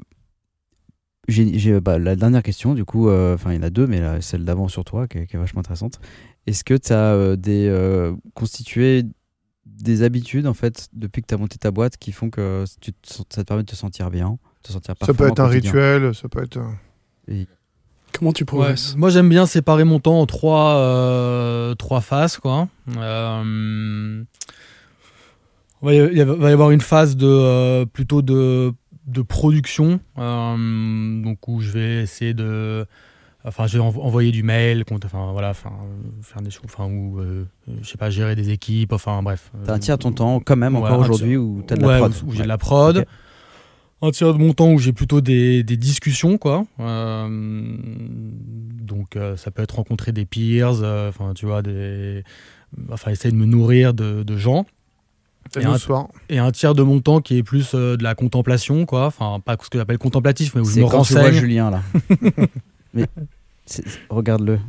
[1.82, 4.22] bah, la dernière question, du coup, euh, enfin il y en a deux, mais là,
[4.22, 6.00] celle d'avant sur toi, qui est, qui est vachement intéressante.
[6.48, 9.04] Est-ce que tu as des, euh, constitué
[9.66, 12.94] des habitudes, en fait, depuis que tu as monté ta boîte, qui font que tu
[12.94, 14.38] te sens- ça te permet de te sentir bien,
[14.68, 16.60] te sentir Ça peut être un quotidien rituel, ça peut être.
[17.28, 17.48] Et-
[18.18, 18.48] Comment tu Ouais.
[18.48, 18.96] progresses?
[18.98, 22.38] Moi, j'aime bien séparer mon temps en trois, euh, trois phases.
[22.38, 22.68] Quoi.
[22.98, 24.24] Euh,
[25.84, 25.94] il va
[26.50, 28.74] y- avoir une phase de, euh, plutôt de,
[29.08, 32.86] de production, euh, donc où je vais essayer de.
[33.48, 36.64] Enfin, je vais env- envoyer du mail, compte- enfin voilà, enfin, euh, faire des choses,
[36.66, 37.44] enfin, ou euh,
[37.82, 39.52] je sais pas, gérer des équipes, enfin bref.
[39.66, 41.86] T'as un tiers de ton temps, quand même, Ouais, encore aujourd'hui, où tu as de
[41.86, 42.14] la prod.
[42.26, 43.06] où, j'ai de la prod.
[44.08, 46.66] Un tiers de mon temps où j'ai plutôt des, des discussions, quoi.
[46.80, 47.28] Euh,
[48.82, 52.24] donc, euh, ça peut être rencontrer des peers, euh, enfin, tu vois, des.
[52.92, 54.66] Enfin, essayer de me nourrir de, de gens.
[55.60, 56.08] Et un- soir.
[56.30, 59.08] Et un tiers de mon temps qui est plus euh, de la contemplation, quoi.
[59.08, 61.40] Enfin, pas ce que j'appelle contemplatif, mais où je C'est me quand tu vois renseigne.
[61.40, 61.82] Julien, là.
[62.94, 63.06] mais
[64.10, 64.60] regarde-le.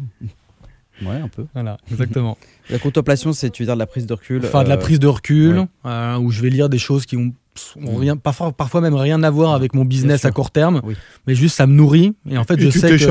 [1.03, 1.45] Ouais, un peu.
[1.53, 2.39] Voilà, exactement.
[2.71, 4.43] La contemplation, c'est, tu veux dire, de la prise de recul.
[4.43, 5.67] Faire de la euh, prise de recul, ouais.
[5.85, 7.35] euh, où je vais lire des choses qui ont,
[7.77, 8.17] Mm.
[8.17, 10.95] parfois, parfois même rien à voir avec mon business à court terme, Oui.
[11.27, 12.15] mais juste ça me nourrit.
[12.29, 13.07] Et en fait, Et je tu sais que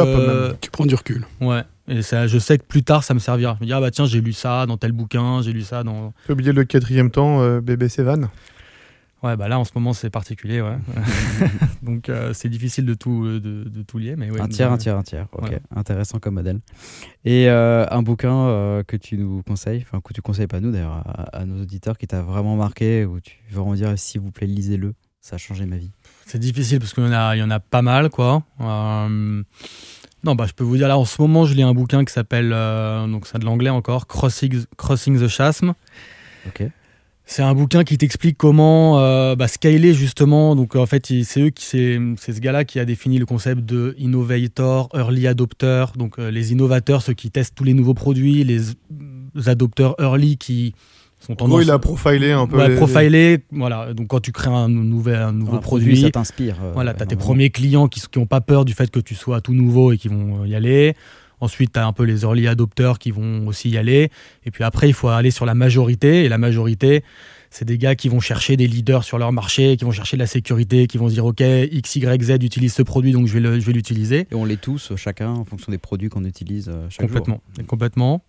[0.47, 0.55] même.
[0.61, 1.25] Tu prends du recul.
[1.41, 1.63] ouais.
[1.87, 3.55] Et ça, je sais que plus tard, ça me servira.
[3.59, 5.83] Je me dire, ah bah tiens, j'ai lu ça dans tel bouquin, j'ai lu ça
[5.83, 6.13] dans.
[6.25, 8.21] T'as oublié le quatrième temps, euh, bébé Sévan
[9.25, 10.77] Ouais, bah là, en ce moment, c'est particulier, ouais.
[11.81, 14.15] Donc, euh, c'est difficile de tout, de, de tout lier.
[14.15, 15.27] Mais ouais, un tiers, un tiers, un tiers.
[15.31, 16.59] Ok, intéressant comme modèle.
[17.23, 20.71] Et euh, un bouquin euh, que tu nous conseilles, enfin, que tu conseilles pas nous
[20.71, 24.21] d'ailleurs, à, à, nos auditeurs, qui t'a vraiment marqué, où tu veux en dire, s'il
[24.21, 25.89] vous plaît, lisez-le, ça a changé ma vie.
[26.27, 28.43] C'est difficile parce qu'il y, en a, il y en a pas mal, quoi.
[28.61, 29.43] Euh,
[30.23, 32.13] non, bah, je peux vous dire, là, en ce moment, je lis un bouquin qui
[32.13, 32.51] s'appelle,
[33.09, 35.73] donc c'est de l'anglais encore, Crossing, Crossing the Chasm.
[36.45, 36.69] Ok.
[37.27, 40.55] C'est un bouquin qui t'explique comment euh, bah, scaler justement.
[40.55, 43.95] Donc en fait, c'est eux qui c'est ce gars-là qui a défini le concept de
[43.97, 45.85] innovator, early adopter.
[45.97, 48.61] Donc euh, les innovateurs, ceux qui testent tous les nouveaux produits, les,
[49.47, 50.75] adopteurs early qui
[51.19, 51.57] sont tendance.
[51.57, 52.57] Oui, il a profilé un peu.
[52.57, 52.75] Ouais, les...
[52.75, 53.43] profilé.
[53.51, 53.95] Voilà.
[53.95, 56.57] Donc quand tu crées un, nouvel, un nouveau Un produit, produit, ça t'inspire.
[56.63, 59.15] euh, voilà, tu as tes premiers clients qui n'ont pas peur du fait que tu
[59.15, 60.93] sois tout nouveau et qui vont y aller.
[61.45, 64.09] Ensuite, tu as un peu les early adopteurs qui vont aussi y aller.
[64.45, 66.25] Et puis après, il faut aller sur la majorité.
[66.25, 67.03] Et la majorité,
[67.51, 70.21] c'est des gars qui vont chercher des leaders sur leur marché, qui vont chercher de
[70.21, 73.37] la sécurité, qui vont se dire OK, X, Y, Z utilise ce produit, donc je
[73.37, 74.27] vais l'utiliser.
[74.31, 77.41] Et on l'est tous, chacun, en fonction des produits qu'on utilise euh, chaque Complètement.
[77.59, 78.23] Et complètement.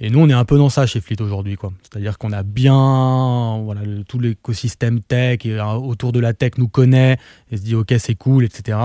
[0.00, 1.56] Et nous, on est un peu dans ça chez Fleet aujourd'hui.
[1.82, 6.52] C'est-à-dire qu'on a bien voilà, le- tout l'écosystème tech et euh, autour de la tech
[6.58, 7.18] nous connaît
[7.50, 8.78] et se dit OK, c'est cool, etc.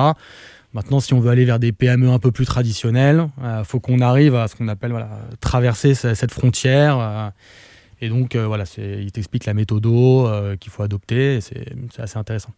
[0.78, 4.00] Maintenant, si on veut aller vers des PME un peu plus traditionnelles, il faut qu'on
[4.00, 5.10] arrive à ce qu'on appelle voilà,
[5.42, 7.00] traverser ce- cette frontière.
[7.00, 7.30] euh,
[8.00, 11.42] et donc, euh, voilà, il t'explique la méthodo euh, qu'il faut adopter.
[11.42, 11.66] C'est
[12.00, 12.52] assez intéressant.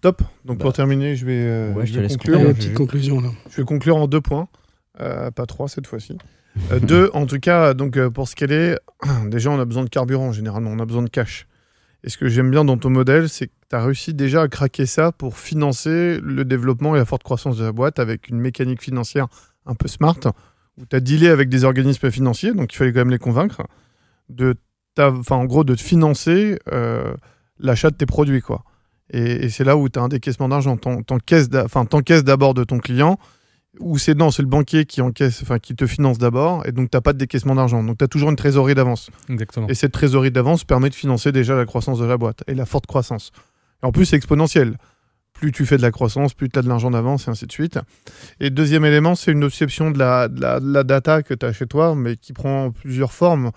[0.00, 0.20] Top.
[0.44, 0.64] Donc Bah.
[0.64, 2.40] pour terminer, je vais, euh, Ouais, je je te vais laisse conclure.
[2.40, 3.28] Une petite conclusion là.
[3.50, 4.48] Je vais conclure en deux points,
[5.00, 6.18] Euh, pas trois cette fois-ci.
[6.72, 8.76] Euh, deux, en tout cas, donc euh, pour ce qu'elle est,
[9.26, 11.46] déjà on a besoin de carburant généralement, on a besoin de cash.
[12.04, 14.48] Et ce que j'aime bien dans ton modèle, c'est que tu as réussi déjà à
[14.48, 18.40] craquer ça pour financer le développement et la forte croissance de la boîte avec une
[18.40, 19.28] mécanique financière
[19.66, 20.18] un peu smart,
[20.78, 23.62] où tu as dealé avec des organismes financiers, donc il fallait quand même les convaincre,
[24.28, 24.56] de
[24.98, 27.14] enfin, en gros de financer euh,
[27.58, 28.42] l'achat de tes produits.
[28.42, 28.64] quoi.
[29.10, 30.76] Et, c'est là où tu as un décaissement d'argent.
[30.76, 33.18] T'encaisses d'abord de ton client,
[33.80, 36.90] ou c'est non, c'est le banquier qui encaisse, enfin qui te finance d'abord, et donc
[36.90, 37.82] t'as pas de décaissement d'argent.
[37.82, 39.10] Donc tu as toujours une trésorerie d'avance.
[39.28, 39.66] Exactement.
[39.68, 42.66] Et cette trésorerie d'avance permet de financer déjà la croissance de la boîte et la
[42.66, 43.32] forte croissance.
[43.82, 44.76] Et en plus, c'est exponentiel.
[45.32, 47.52] Plus tu fais de la croissance, plus tu as de l'argent d'avance, et ainsi de
[47.52, 47.78] suite.
[48.38, 51.44] Et deuxième élément, c'est une obsession de la, de la, de la data que tu
[51.46, 53.50] as chez toi, mais qui prend plusieurs formes.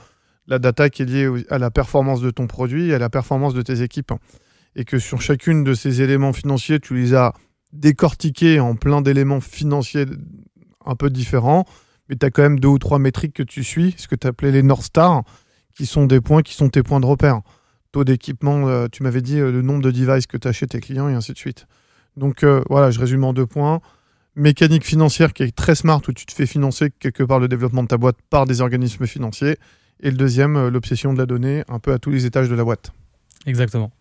[0.47, 3.61] La data qui est liée à la performance de ton produit à la performance de
[3.61, 4.13] tes équipes.
[4.75, 7.33] Et que sur chacune de ces éléments financiers, tu les as
[7.73, 10.05] décortiqués en plein d'éléments financiers
[10.85, 11.65] un peu différents,
[12.09, 14.27] mais tu as quand même deux ou trois métriques que tu suis, ce que tu
[14.27, 15.23] appelais les North Stars,
[15.75, 17.41] qui sont des points qui sont tes points de repère.
[17.91, 20.67] Taux d'équipement, euh, tu m'avais dit euh, le nombre de devices que tu as chez
[20.67, 21.65] tes clients et ainsi de suite.
[22.17, 23.81] Donc euh, voilà, je résume en deux points.
[24.35, 27.83] Mécanique financière qui est très smart où tu te fais financer quelque part le développement
[27.83, 29.57] de ta boîte par des organismes financiers.
[30.01, 32.65] Et le deuxième, l'obsession de la donnée un peu à tous les étages de la
[32.65, 32.91] boîte.
[33.45, 33.91] Exactement.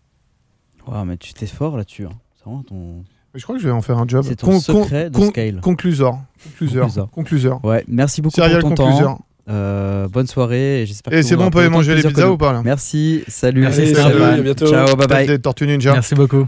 [0.87, 2.05] Waouh, mais tu t'es fort là-dessus.
[2.05, 2.11] hein.
[2.35, 3.05] C'est vraiment ton.
[3.35, 4.23] Mais je crois que je vais en faire un job.
[4.25, 5.59] C'est ton secret de scale.
[5.59, 6.19] Concluseur.
[6.41, 6.83] Concluseur.
[6.85, 7.09] Concluseur.
[7.11, 7.65] Concluseur.
[7.65, 9.17] Ouais, merci beaucoup Serial pour ton concluseur.
[9.17, 9.25] temps.
[9.49, 12.29] Euh, bonne soirée et j'espère Et que c'est on bon, on peut manger les pizzas
[12.29, 13.59] ou pas là Merci, salut.
[13.61, 14.67] Merci, Allez, salut, à bientôt.
[14.67, 15.67] Ciao, bye bye.
[15.67, 15.91] ninja.
[15.93, 16.47] Merci beaucoup.